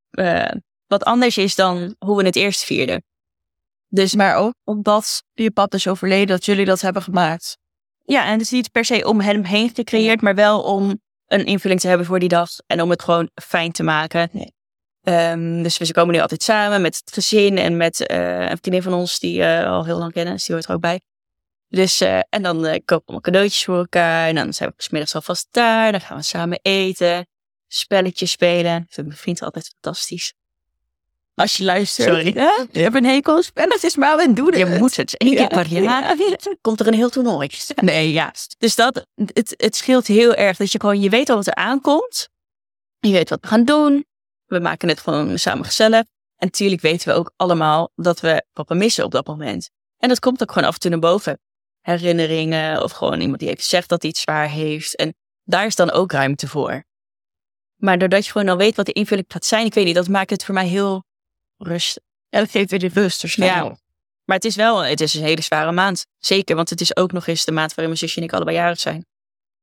[0.10, 0.56] eh,
[0.88, 3.04] wat anders is dan hoe we het eerst vierden.
[3.88, 7.58] Dus maar ook omdat je pap is overleden, dat jullie dat hebben gemaakt.
[8.06, 11.46] Ja, en het is niet per se om hem heen gecreëerd, maar wel om een
[11.46, 14.30] invulling te hebben voor die dag en om het gewoon fijn te maken.
[14.32, 14.54] Nee.
[15.04, 18.82] Ehm, dus we komen nu altijd samen met het gezin en met eh, een vriendin
[18.82, 21.02] van ons die eh, al heel lang kennen, dus die hoort er ook bij.
[21.68, 24.90] Dus, eh, en dan kopen we allemaal cadeautjes voor elkaar en dan zijn we 's
[24.90, 25.92] middags alvast daar.
[25.92, 27.28] Dan gaan we samen eten,
[27.68, 28.80] spelletjes spelen.
[28.80, 30.34] Dat vindt mijn vriend altijd fantastisch.
[31.40, 32.08] Als je luistert.
[32.08, 32.34] Sorry.
[32.72, 34.80] Je hebt een hekel aan spelletjes, maar we doen Je het.
[34.80, 36.18] moet het één keer per jaar.
[36.62, 37.50] Komt er een heel toernooi.
[37.76, 38.34] Nee, ja.
[38.58, 41.56] Dus dat, het, het scheelt heel erg dat je gewoon, je weet al wat er
[41.56, 42.30] aankomt.
[43.00, 44.06] Je weet wat we gaan doen.
[44.46, 46.00] We maken het gewoon samen gezellig.
[46.36, 49.70] En natuurlijk weten we ook allemaal dat we papa missen op dat moment.
[49.98, 51.40] En dat komt ook gewoon af en toe naar boven.
[51.82, 54.96] Herinneringen of gewoon iemand die even zegt dat hij iets zwaar heeft.
[54.96, 56.84] En daar is dan ook ruimte voor.
[57.76, 60.08] Maar doordat je gewoon al weet wat de invulling gaat zijn, ik weet niet, dat
[60.08, 61.08] maakt het voor mij heel
[61.60, 62.04] rustig.
[62.30, 63.22] En dat geeft weer de rust.
[63.22, 63.78] Dus Ja.
[64.26, 66.06] Maar het is wel, het is een hele zware maand.
[66.18, 68.56] Zeker, want het is ook nog eens de maand waarin mijn zusje en ik allebei
[68.58, 69.06] jarig zijn.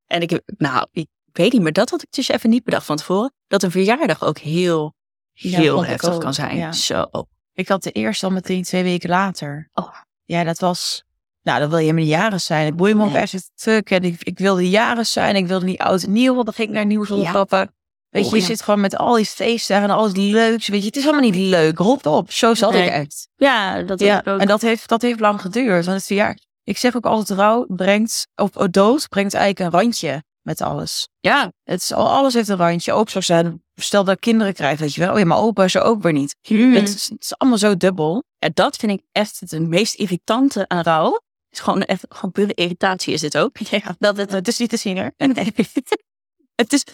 [0.07, 2.97] En ik, nou, ik weet niet, maar dat had ik dus even niet bedacht van
[2.97, 3.33] tevoren.
[3.47, 4.95] Dat een verjaardag ook heel,
[5.33, 6.57] heel ik heftig kan zijn.
[6.57, 6.73] ja.
[6.73, 7.07] Zo.
[7.53, 9.69] Ik had de eerste al meteen twee weken later.
[9.73, 9.95] Oh.
[10.25, 11.05] Ja, dat was...
[11.43, 12.67] Nou, dan wil je niet jaren zijn.
[12.67, 13.91] Het boeide me ook echt fuck.
[13.91, 15.37] En ik, ik wilde jaren zijn.
[15.37, 16.35] Ik wilde niet oud en nieuw.
[16.35, 17.33] Want dan ging ik naar nieuw zonder Ja.
[17.33, 17.69] papa.
[18.11, 18.49] Weet Oh, je, je ja.
[18.49, 20.69] zit gewoon met al die feestdagen en alles leuks.
[20.69, 21.79] Weet je, het is allemaal niet leuk.
[21.79, 22.33] Rot op.
[22.33, 22.83] Zo zat Nee.
[22.87, 23.29] ik echt.
[23.37, 24.41] Ja, dat Ja, ook.
[24.41, 25.85] en dat heeft, dat heeft lang geduurd.
[25.85, 26.39] Want het verjaar.
[26.65, 31.09] Ik zeg ook altijd, rouw brengt, of oh, dood brengt eigenlijk een randje met alles.
[31.21, 32.93] ja, Het is, al- alles heeft een randje.
[32.93, 35.13] Ook zo zijn, stel dat ik kinderen krijg, weet je wel.
[35.13, 36.37] Oh ja, maar opa is er ook weer niet.
[36.43, 38.25] Het, is, het is allemaal zo dubbel.
[38.39, 41.13] en dat vind ik echt het meest irritante aan rouw.
[41.13, 43.59] Het is gewoon echt, gewoon pure irritatie is dit ook.
[43.59, 45.13] Ja, dat het, het is niet te zien hoor.
[46.55, 46.85] het is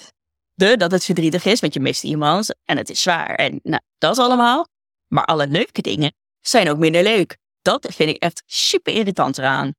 [0.54, 3.34] de dat het verdrietig is, want je mist iemand en het is zwaar.
[3.34, 4.66] En nou, dat allemaal.
[5.08, 7.36] Maar alle leuke dingen zijn ook minder leuk.
[7.62, 9.74] Dat vind ik echt super irritant eraan.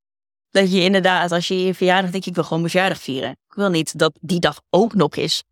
[0.49, 3.31] Dat je inderdaad, als je je verjaardag denkt, ik wil gewoon mijn verjaardag vieren.
[3.31, 5.43] Ik wil niet dat die dag ook nog is.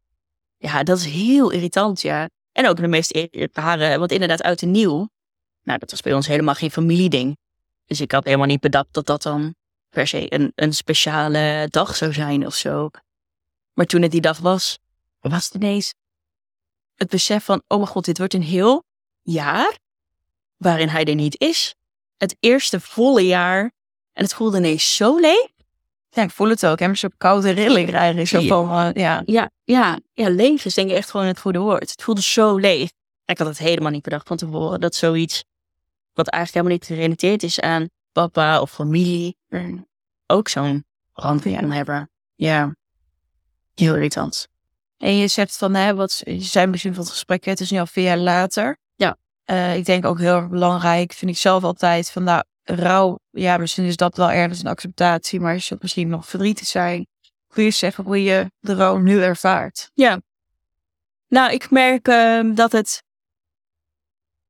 [0.57, 2.29] Ja, dat is heel irritant, ja.
[2.51, 5.09] En ook de meest ir- rare, want inderdaad, oud en nieuw.
[5.63, 7.37] Nou, dat was bij ons helemaal geen familieding.
[7.85, 9.55] Dus ik had helemaal niet bedacht dat dat dan
[9.89, 12.89] per se een, een speciale dag zou zijn of zo.
[13.73, 14.79] Maar toen het die dag was,
[15.29, 15.93] was het ineens
[16.95, 18.83] het besef van, oh mijn god, dit wordt een heel
[19.21, 19.77] jaar
[20.57, 21.75] waarin hij er niet is.
[22.17, 23.71] Het eerste volle jaar.
[24.13, 25.47] En het voelde ineens zo leeg.
[26.09, 26.79] Ja, ik voel het ook.
[26.79, 28.27] Hem zo'n koude rilling krijgen.
[28.27, 28.47] Zo Ja.
[28.47, 29.21] van, eh, ja.
[29.25, 31.91] Ja, ja, ja, leeg is denk ik echt gewoon het goede woord.
[31.91, 32.89] Het voelde zo leeg.
[33.25, 34.79] Ik had het helemaal niet bedacht van tevoren.
[34.79, 35.43] Dat zoiets,
[36.13, 39.85] wat eigenlijk helemaal niet gerelateerd is aan papa of familie, er
[40.27, 42.09] ook zo'n rand kan hebben.
[42.35, 42.75] Ja,
[43.75, 44.47] heel irritant.
[45.01, 47.79] En je zegt van, hè, wat je zei begin van het gesprek, het is nu
[47.79, 48.77] al vier jaar later.
[48.95, 49.17] Ja.
[49.43, 53.57] Eh, ik denk ook heel erg belangrijk, vind ik zelf altijd, van nou, rouw, ja,
[53.57, 57.07] misschien is dat wel ergens een acceptatie, maar je zult misschien nog verdrietig zijn.
[57.47, 59.91] Kun je zeggen hoe je de rouw nu ervaart?
[59.93, 60.21] Ja.
[61.27, 63.03] Nou, ik merk ehm, dat het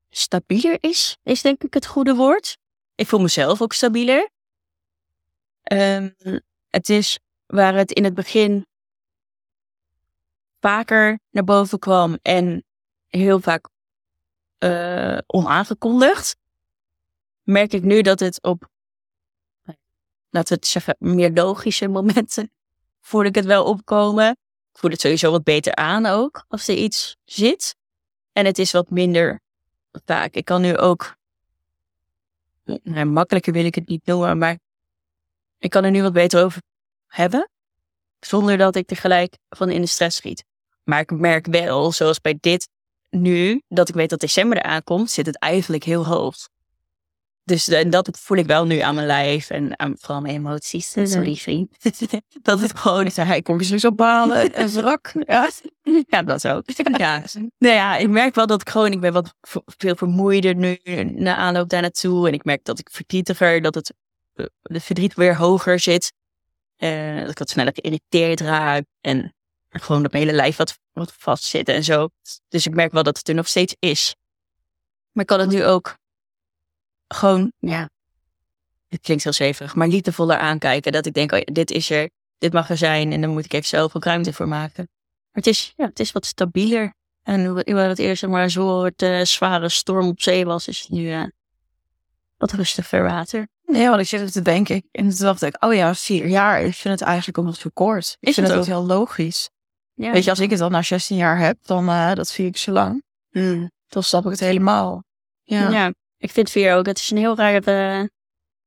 [0.10, 2.58] stabieler is, is denk ik het goede woord.
[2.96, 4.30] Ik voel mezelf ook stabieler.
[5.64, 6.10] Ehm,
[6.68, 8.66] het is waar het in het begin
[10.62, 12.64] vaker naar boven kwam en
[13.08, 13.70] heel vaak
[14.58, 16.36] eh, onaangekondigd,
[17.44, 18.70] merk ik nu dat het op,
[20.30, 22.52] laten we het zeggen, meer logische momenten
[23.10, 24.30] voel ik het wel opkomen.
[24.72, 27.76] Ik voel het sowieso wat beter aan ook, als er iets zit.
[28.32, 29.42] En het is wat minder
[30.06, 30.34] vaak.
[30.34, 31.16] Ik kan nu ook,
[32.64, 34.60] nou, makkelijker wil ik het niet noemen, maar
[35.58, 36.62] ik kan er nu wat beter over
[37.08, 37.50] hebben.
[38.20, 40.46] Zonder dat ik er gelijk van in de stress schiet.
[40.84, 42.68] Maar ik merk wel, zoals bij dit
[43.10, 46.36] nu, dat ik weet dat december eraan komt, zit het eigenlijk heel hoog.
[47.44, 50.96] Dus en dat voel ik wel nu aan mijn lijf en aan vooral mijn emoties.
[50.96, 51.06] Mhm.
[51.06, 51.78] Sorry, vriend.
[52.42, 55.14] dat het gewoon zei, hij komt je sowieso balen en wrak.
[55.26, 55.50] Ja.
[56.08, 56.64] ja, dat ook.
[56.98, 57.24] Ja.
[57.58, 59.34] Nou ja, ik merk wel dat ik gewoon, ik ben wat
[59.66, 62.28] veel vermoeider nu na aanloop daar naartoe.
[62.28, 63.94] En ik merk dat ik verdrietiger, dat het
[64.34, 66.14] eh, de verdriet weer hoger zit.
[66.76, 68.84] Eh, dat ik wat sneller geïrriteerd raak.
[69.02, 69.34] En
[69.80, 72.10] gewoon dat mijn hele lijf wat, wat vast zit en zo.
[72.48, 74.16] Dus ik merk wel dat het er nog steeds is.
[75.12, 75.96] Maar ik kan het nu ook
[77.08, 77.90] gewoon, ja,
[78.88, 80.92] het klinkt heel zweverig, maar liefdevoller aankijken.
[80.92, 83.46] Dat ik denk, oh ja, dit is er, dit mag er zijn en dan moet
[83.46, 84.90] ik even zelf ook ruimte voor maken.
[85.32, 86.94] Maar het is, ja, het is wat stabieler.
[87.24, 90.90] En hoe het eerst maar zo'n soort eh, zware storm op zee was, is het
[90.90, 91.24] nu eh,
[92.38, 93.48] wat rustiger water.
[93.66, 94.84] Nee, want ik zit er te denken.
[94.92, 96.62] En toen dacht ik, oh ja, vier jaar.
[96.62, 98.18] Ik vind het eigenlijk ook nog zo kort.
[98.20, 99.50] Ik Is vind het het ook heel logisch.
[100.02, 100.12] Ja.
[100.12, 102.58] Weet je, als ik het dan na 16 jaar heb, dan eh dat vind ik
[102.58, 103.04] zo lang.
[103.30, 103.72] Hmm.
[103.88, 105.04] Dan snap ik het helemaal.
[105.44, 105.70] Ja.
[105.70, 105.94] Ja.
[106.18, 106.86] ik vind vier ook.
[106.86, 107.62] Het is een heel raar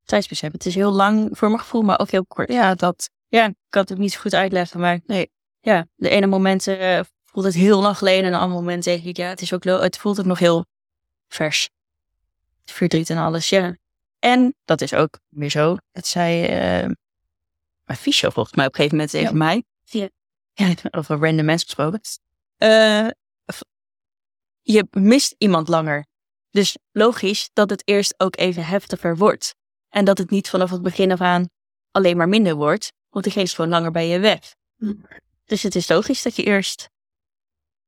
[0.04, 0.52] tijdsbesef.
[0.52, 2.52] Het is heel lang voor mijn gevoel, maar ook heel kort.
[2.52, 3.10] Ja, dat.
[3.28, 5.30] Ja, ik kan het ook niet zo goed uitleggen, maar Nee.
[5.60, 9.04] ja, de ene moment eh, voelt het heel lang geleden en de andere moment denk
[9.04, 10.66] ik, ja, het, is ook het voelt ook nog heel
[11.28, 11.70] vers.
[12.64, 13.76] Verdriet en alles, ja.
[14.18, 15.76] En dat is ook weer zo.
[15.92, 16.90] Het zei eh
[17.84, 19.64] mijn fysio volgens mij op een gegeven moment tegen mij.
[19.82, 20.08] Ja.
[20.54, 22.00] Ja, over random mensen gesproken.
[22.56, 23.08] Eh,
[24.62, 26.06] je mist iemand langer.
[26.50, 29.54] Dus logisch dat het eerst ook even heftiger wordt.
[29.88, 31.48] En dat het niet vanaf het begin af aan
[31.90, 34.54] alleen maar minder wordt, want diegene is gewoon langer bij je weg.
[35.44, 36.88] Dus het is logisch dat je eerst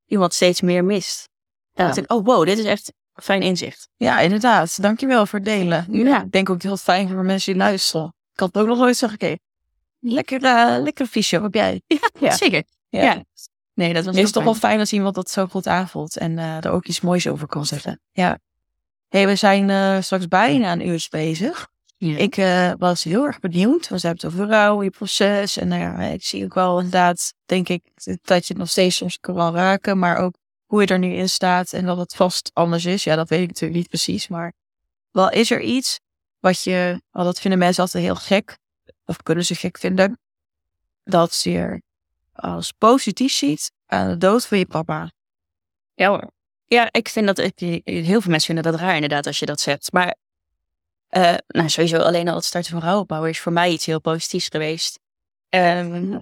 [0.07, 1.29] iemand steeds meer mist.
[1.73, 1.95] Ja.
[1.97, 3.89] Ik, oh wow, dit is echt een fijn inzicht.
[3.97, 4.83] Ja, inderdaad.
[4.83, 5.87] Dankjewel voor het delen.
[5.91, 6.23] Ja.
[6.23, 8.15] Ik denk ook heel fijn voor mensen die luisteren.
[8.33, 9.45] Ik had het ook nog nooit zo gekeken.
[10.09, 11.83] Lekker, eh lekker heb jij.
[12.21, 12.37] Ja.
[12.37, 12.63] Zeker.
[12.89, 13.03] Ja.
[13.03, 13.25] Ja.
[13.75, 14.79] Nee, dat was Het is toch wel fijn.
[14.79, 18.01] als iemand dat zo goed aanvoelt en eh, er ook iets moois over kan zeggen.
[18.13, 18.39] Ja.
[19.09, 21.69] hey, we zijn eh, straks bijna een uur bezig.
[21.97, 22.17] Ja.
[22.17, 22.35] Ik
[22.79, 23.89] was heel erg benieuwd.
[23.89, 25.57] Want we hebben het over rouw, je proces.
[25.57, 27.83] En nou ja, ik zie ook wel inderdaad, denk ik,
[28.23, 29.99] dat je het nog steeds soms kan wel raken.
[29.99, 30.35] Maar ook
[30.67, 33.05] hoe je er nu in staat en dat het vast anders is.
[33.05, 34.29] Ja, dat weet ik natuurlijk niet precies.
[34.29, 34.53] Maar
[35.11, 36.01] wel is er iets
[36.41, 38.59] wat je, wel, dat vinden mensen altijd heel gek.
[39.07, 40.19] Of kunnen ze gek vinden.
[41.05, 41.83] Dat je er
[42.33, 45.13] als positief ziet aan de dood van je papa.
[45.95, 46.31] Ja.
[46.69, 49.93] Ja, ik vind dat, heel veel mensen vinden dat raar inderdaad als je dat zegt.
[49.93, 50.17] Maar
[51.09, 54.49] eh, nou, sowieso alleen al het starten van rouwopbouwen is voor mij iets heel positiefs
[54.49, 54.99] geweest.
[55.49, 56.19] Ehm,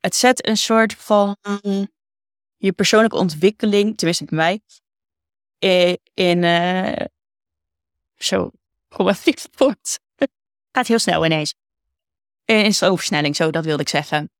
[0.00, 1.36] het zet een soort van
[2.56, 4.36] je persoonlijke ontwikkeling, tenminste bij
[5.58, 7.06] mij, in, eh,
[8.16, 8.50] zo,
[8.88, 9.14] kom
[9.52, 9.98] voort.
[10.76, 11.54] Gaat heel snel ineens.
[12.44, 14.30] In stroomversnelling, zo, dat wilde ik zeggen.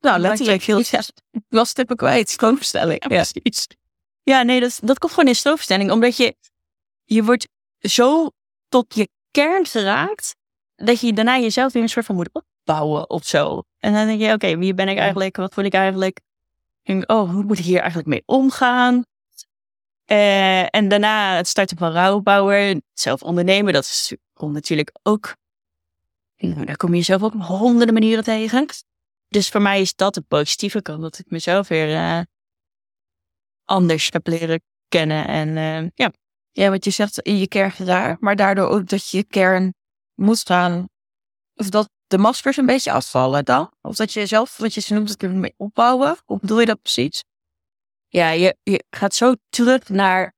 [0.00, 1.00] Nou, letterlijk heel Ja.
[1.30, 2.30] Ik was even kwijt.
[2.30, 3.02] Stroomverstelling.
[3.02, 3.66] Ja, precies.
[4.22, 5.90] Ja, nee, dat, dat komt gewoon in stroomverstelling.
[5.90, 6.36] Omdat je,
[7.04, 7.48] je wordt
[7.80, 8.30] zo
[8.68, 10.34] tot je kern geraakt,
[10.76, 13.62] dat je daarna jezelf weer een soort van moet opbouwen of zo.
[13.78, 15.36] En dan denk je, oké, wie ben ik eigenlijk?
[15.36, 16.20] Wat voel ik eigenlijk?
[16.82, 19.04] En oh, hoe moet ik hier eigenlijk mee omgaan?
[20.04, 25.40] Eh, en daarna het starten van rouwbouwer, zelf ondernemen, dat is, komt natuurlijk ook.
[26.42, 28.66] Nou, daar kom je zelf ook honderden manieren tegen.
[29.28, 32.20] Dus voor mij is dat het positieve kant, dat ik mezelf weer eh,
[33.64, 35.26] anders heb leren kennen.
[35.26, 36.12] En eh, ja,
[36.50, 39.74] Ja, want je zegt in je kern gedaan, maar daardoor ook dat je kern
[40.14, 40.88] moet gaan.
[41.54, 43.72] Of dat de maskers een beetje afvallen dan?
[43.80, 46.16] Of dat je jezelf, wat je ze noemt, het opbouwen?
[46.24, 47.22] Hoe bedoel je dat precies?
[48.12, 50.34] ja je, je gaat zo terug naar,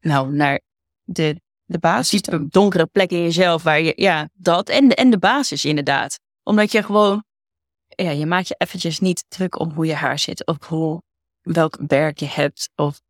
[0.00, 0.60] nou, naar
[1.04, 1.40] de,
[1.70, 2.22] De basis.
[2.22, 6.18] diepe, donkere plek in jezelf, waar je, ja, dat en de, en de basis inderdaad.
[6.42, 7.24] Omdat je gewoon,
[7.86, 11.02] ja, je maakt je eventjes niet druk om hoe je haar zit, of hoe,
[11.40, 13.00] welk werk je hebt, of,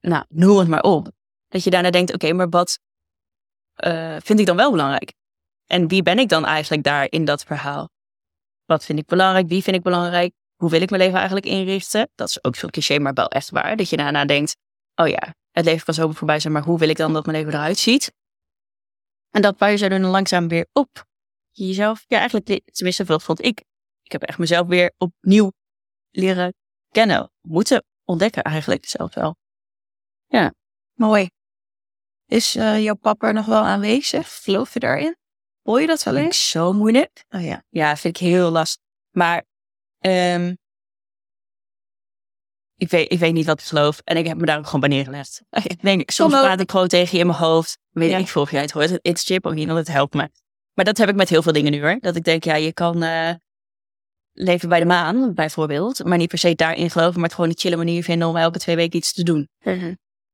[0.00, 1.10] nou, noem het maar op.
[1.48, 2.78] Dat je daarna denkt, oké, maar wat
[3.74, 5.12] eh, vind ik dan wel belangrijk?
[5.66, 7.88] En wie ben ik dan eigenlijk daar in dat verhaal?
[8.64, 9.48] Wat vind ik belangrijk?
[9.48, 10.32] Wie vind ik belangrijk?
[10.56, 12.08] Hoe wil ik mijn leven eigenlijk inrichten?
[12.14, 13.76] Dat is ook veel cliché, maar wel echt waar.
[13.76, 14.56] Dat je daarna denkt,
[14.94, 17.38] oh ja, het leven kan zo voorbij zijn, maar hoe wil ik dan dat mijn
[17.38, 18.12] leven eruit ziet?
[19.30, 21.06] En dat bouw je zo dan langzaam weer op.
[21.50, 23.64] Jezelf, ja, eigenlijk, tenminste, dat vond ik.
[24.02, 25.52] Ik heb echt mezelf weer opnieuw
[26.10, 26.54] leren
[26.90, 29.36] kennen, moeten ontdekken eigenlijk zelf wel.
[30.98, 31.30] Mooi.
[32.26, 34.42] Is eh, jouw papa nog wel aanwezig?
[34.42, 35.16] Geloof je daarin?
[35.62, 36.50] Hoor je dat wel eens?
[36.50, 37.24] zo moeilijk.
[37.28, 37.62] Oh ja.
[37.68, 38.82] Ja, vind ik heel lastig.
[39.10, 39.44] Maar
[39.98, 40.54] ehm,
[42.78, 44.00] ik, weet, ik weet niet wat ik geloof.
[44.04, 45.42] En ik heb me daar ook gewoon bij neergelegd.
[45.64, 47.78] Ik denk, soms praat ik gewoon tegen je in mijn hoofd.
[47.90, 48.18] Weet Ja.
[48.18, 48.90] ik veel of jij het hoort.
[48.90, 50.30] Het is chip ook niet, het helpt me.
[50.74, 51.98] Maar dat heb ik met heel veel dingen nu hoor.
[52.00, 53.34] Dat ik denk, ja, je kan eh,
[54.32, 56.04] leven bij de maan, bijvoorbeeld.
[56.04, 58.58] Maar niet per se daarin geloven, maar het gewoon een chille manier vinden om elke
[58.58, 59.48] twee weken iets te doen.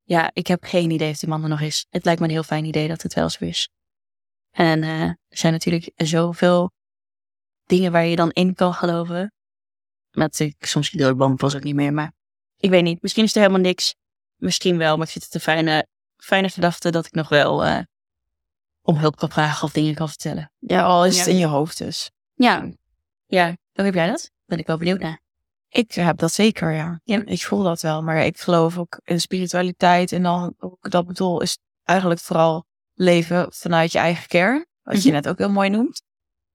[0.02, 1.86] Ja, ik heb geen idee of die man er nog is.
[1.90, 3.68] Het lijkt me een heel fijn idee dat het wel zo is.
[4.50, 6.70] En eh, er zijn natuurlijk zoveel
[7.64, 9.32] dingen waar je dan in kan geloven.
[10.10, 12.12] Met ik soms deel ik bang was ook niet meer, maar
[12.64, 13.02] ik weet niet.
[13.02, 13.94] Misschien is er helemaal niks.
[14.36, 15.86] Misschien wel, maar ik vind het een fijne,
[16.16, 17.78] fijne gedachte dat ik nog wel eh,
[18.82, 20.52] om hulp kan vragen of dingen kan vertellen.
[20.58, 22.10] Ja, al is het in je hoofd dus.
[22.34, 22.72] Ja,
[23.26, 23.46] ja.
[23.72, 24.30] Hoe heb jij dat?
[24.44, 25.20] Ben ik wel benieuwd naar.
[25.68, 27.00] Ik heb dat zeker, ja.
[27.04, 27.22] Ja.
[27.24, 30.12] Ik voel dat wel, maar ik geloof ook in spiritualiteit.
[30.12, 34.66] En dan, ook dat bedoel, is eigenlijk vooral leven vanuit je eigen kern.
[34.82, 35.12] Wat je Mhm.
[35.12, 36.02] net ook heel mooi noemt.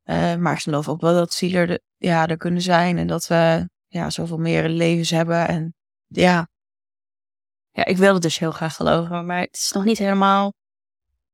[0.04, 2.98] Eh, maar ik geloof ook wel dat zielen er, ja, er kunnen zijn.
[2.98, 5.48] En dat we ja, zoveel meer levens hebben.
[5.48, 5.74] En
[6.10, 6.48] ja,
[7.72, 10.54] Ja, ik wil het dus heel graag geloven, maar het is nog niet helemaal.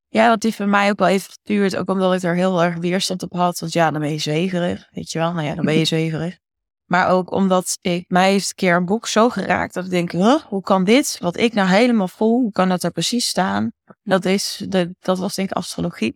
[0.08, 1.76] ja, dat heeft bij mij ook wel even geduurd.
[1.76, 3.60] Ook omdat ik er heel erg weerstand op had.
[3.60, 4.88] Want ja, dan ben je zweverig.
[4.92, 5.34] Weet je wel?
[5.34, 6.38] Nou ja, dan ben je zweverig.
[6.86, 10.12] Maar ook omdat ik, mij is een keer een boek zo geraakt dat ik denk,
[10.12, 13.72] huh, hoe kan dit, wat ik nou helemaal voel, hoe kan dat er precies staan?
[14.04, 16.16] Dat, is, de, dat was denk ik astrologie.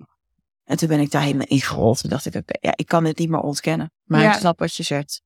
[0.64, 2.01] En toen ben ik daar helemaal ingerold.
[2.01, 3.91] Toen dacht ik, oké, ja, ik kan dit niet meer ontkennen.
[4.03, 4.32] Maar Ja.
[4.34, 5.22] ik snap wat je zegt.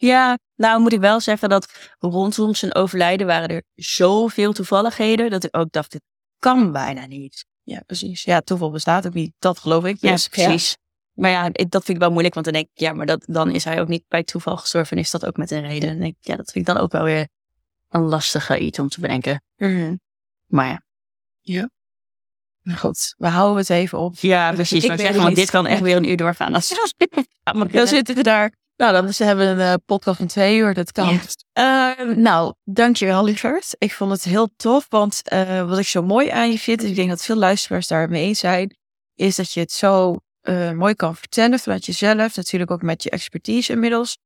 [0.00, 5.44] Ja, nou moet ik wel zeggen dat rondom zijn overlijden waren er zoveel toevalligheden dat
[5.44, 6.02] ik ook dacht, dit
[6.38, 7.44] kan bijna niet.
[7.62, 8.22] Ja, precies.
[8.22, 9.32] Ja, toeval bestaat ook niet.
[9.38, 9.96] Dat geloof ik.
[10.00, 10.76] Ja, precies.
[11.12, 13.24] Maar ja, ik- dat vind ik wel moeilijk, want dan denk ik, ja, maar dat,
[13.26, 15.88] dan is hij ook niet bij toeval gestorven en is dat ook met een reden.
[15.88, 17.28] En dan denk ik, ja, dat vind ik dan ook wel weer
[17.88, 19.42] een lastige iets om te bedenken.
[19.56, 19.94] Mhm.
[20.46, 20.82] Maar
[21.40, 21.70] ja.
[22.76, 24.14] Goed, we houden het even op.
[24.16, 24.84] Ja, precies.
[24.84, 26.52] Ik het want dit kan echt weer een uur doorgaan.
[27.44, 28.52] Ja, maar Dan zitten we daar.
[28.78, 30.74] Nou, dan ze hebben een eh, podcast van twee uur.
[30.74, 31.20] Dat kan.
[31.52, 33.74] Eh, nou, dankjewel, lieverd.
[33.78, 36.88] Ik vond het heel tof, want eh, wat ik zo mooi aan je vind, en
[36.88, 38.76] ik denk dat veel luisteraars daar het mee eens zijn,
[39.14, 42.36] is dat je het zo eh, mooi kan vertellen vanuit jezelf.
[42.36, 44.18] Natuurlijk ook met je expertise inmiddels.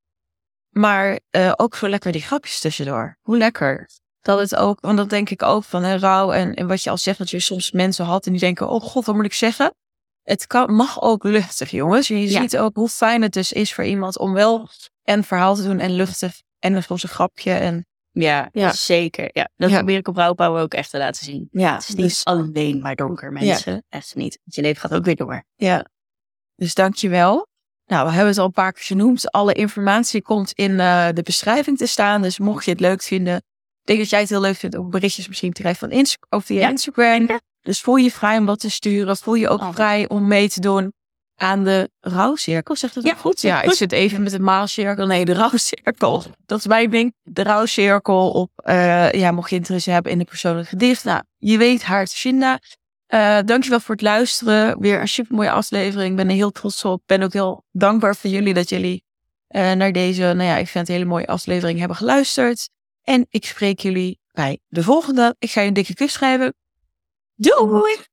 [0.69, 1.21] Maar
[1.57, 3.19] ook zo lekker die grapjes tussendoor.
[3.21, 3.89] Hoe lekker.
[4.21, 6.91] Dat het ook, want dat denk ik ook van hè, rouw en, en wat je
[6.91, 9.33] al zegt, dat je soms mensen had en die denken, oh god, wat moet ik
[9.33, 9.75] zeggen?
[10.23, 12.09] Het kan, mag ook luchtig, jongens.
[12.09, 12.41] Je Ja.
[12.41, 14.69] ziet ook hoe fijn het dus is voor iemand om wel
[15.05, 17.53] een verhaal te doen en luchtig en soms een grapje.
[17.53, 18.73] En Ja, Ja.
[18.73, 19.31] zeker.
[19.33, 19.77] Ja, dat Ja.
[19.77, 21.49] probeer ik op Rouwbouw ook echt te laten zien.
[21.51, 23.85] ja, Het is niet dus, alleen maar donker, mensen.
[23.89, 24.39] Echt niet.
[24.45, 25.45] Je leven gaat ook weer door.
[25.57, 25.87] ja.
[26.57, 27.47] dus dankjewel.
[27.87, 29.31] Nou, we hebben het al een paar keer genoemd.
[29.31, 32.23] Alle informatie komt in eh, de beschrijving te staan.
[32.23, 33.43] Dus mocht je het leuk vinden, ik
[33.83, 36.45] denk dat jij het heel leuk vindt om berichtjes misschien te krijgen van Insta of
[36.45, 36.69] via Ja.
[36.69, 37.27] Instagram.
[37.63, 39.17] Dus voel je vrij om wat te sturen.
[39.17, 39.73] Voel je ook Oh.
[39.73, 40.93] vrij om mee te doen
[41.37, 42.77] aan de rouwcirkel.
[42.77, 43.41] Zegt dat Ja, goed?
[43.41, 43.71] Ja, goed.
[43.71, 45.07] ik zit even met de maalcirkel.
[45.07, 46.23] Nee, de rouwcirkel.
[46.47, 47.15] Dat is mijn ding.
[47.23, 51.05] De rouwcirkel op, eh, ja, mocht je interesse hebben in de persoonlijke gedicht.
[51.05, 52.59] Nou, je weet haar vinden.
[53.07, 54.81] Eh, dankjewel voor het luisteren.
[54.81, 56.11] Weer een super mooie aflevering.
[56.11, 57.01] Ik ben er heel trots op.
[57.01, 59.05] Ik ben ook heel dankbaar voor jullie dat jullie
[59.49, 62.69] eh, naar deze, nou ja, ik vind het een hele mooie aflevering hebben geluisterd.
[63.03, 65.35] En ik spreek jullie bij de volgende.
[65.39, 66.55] Ik ga je een dikke kus schrijven.
[67.43, 68.12] Do it.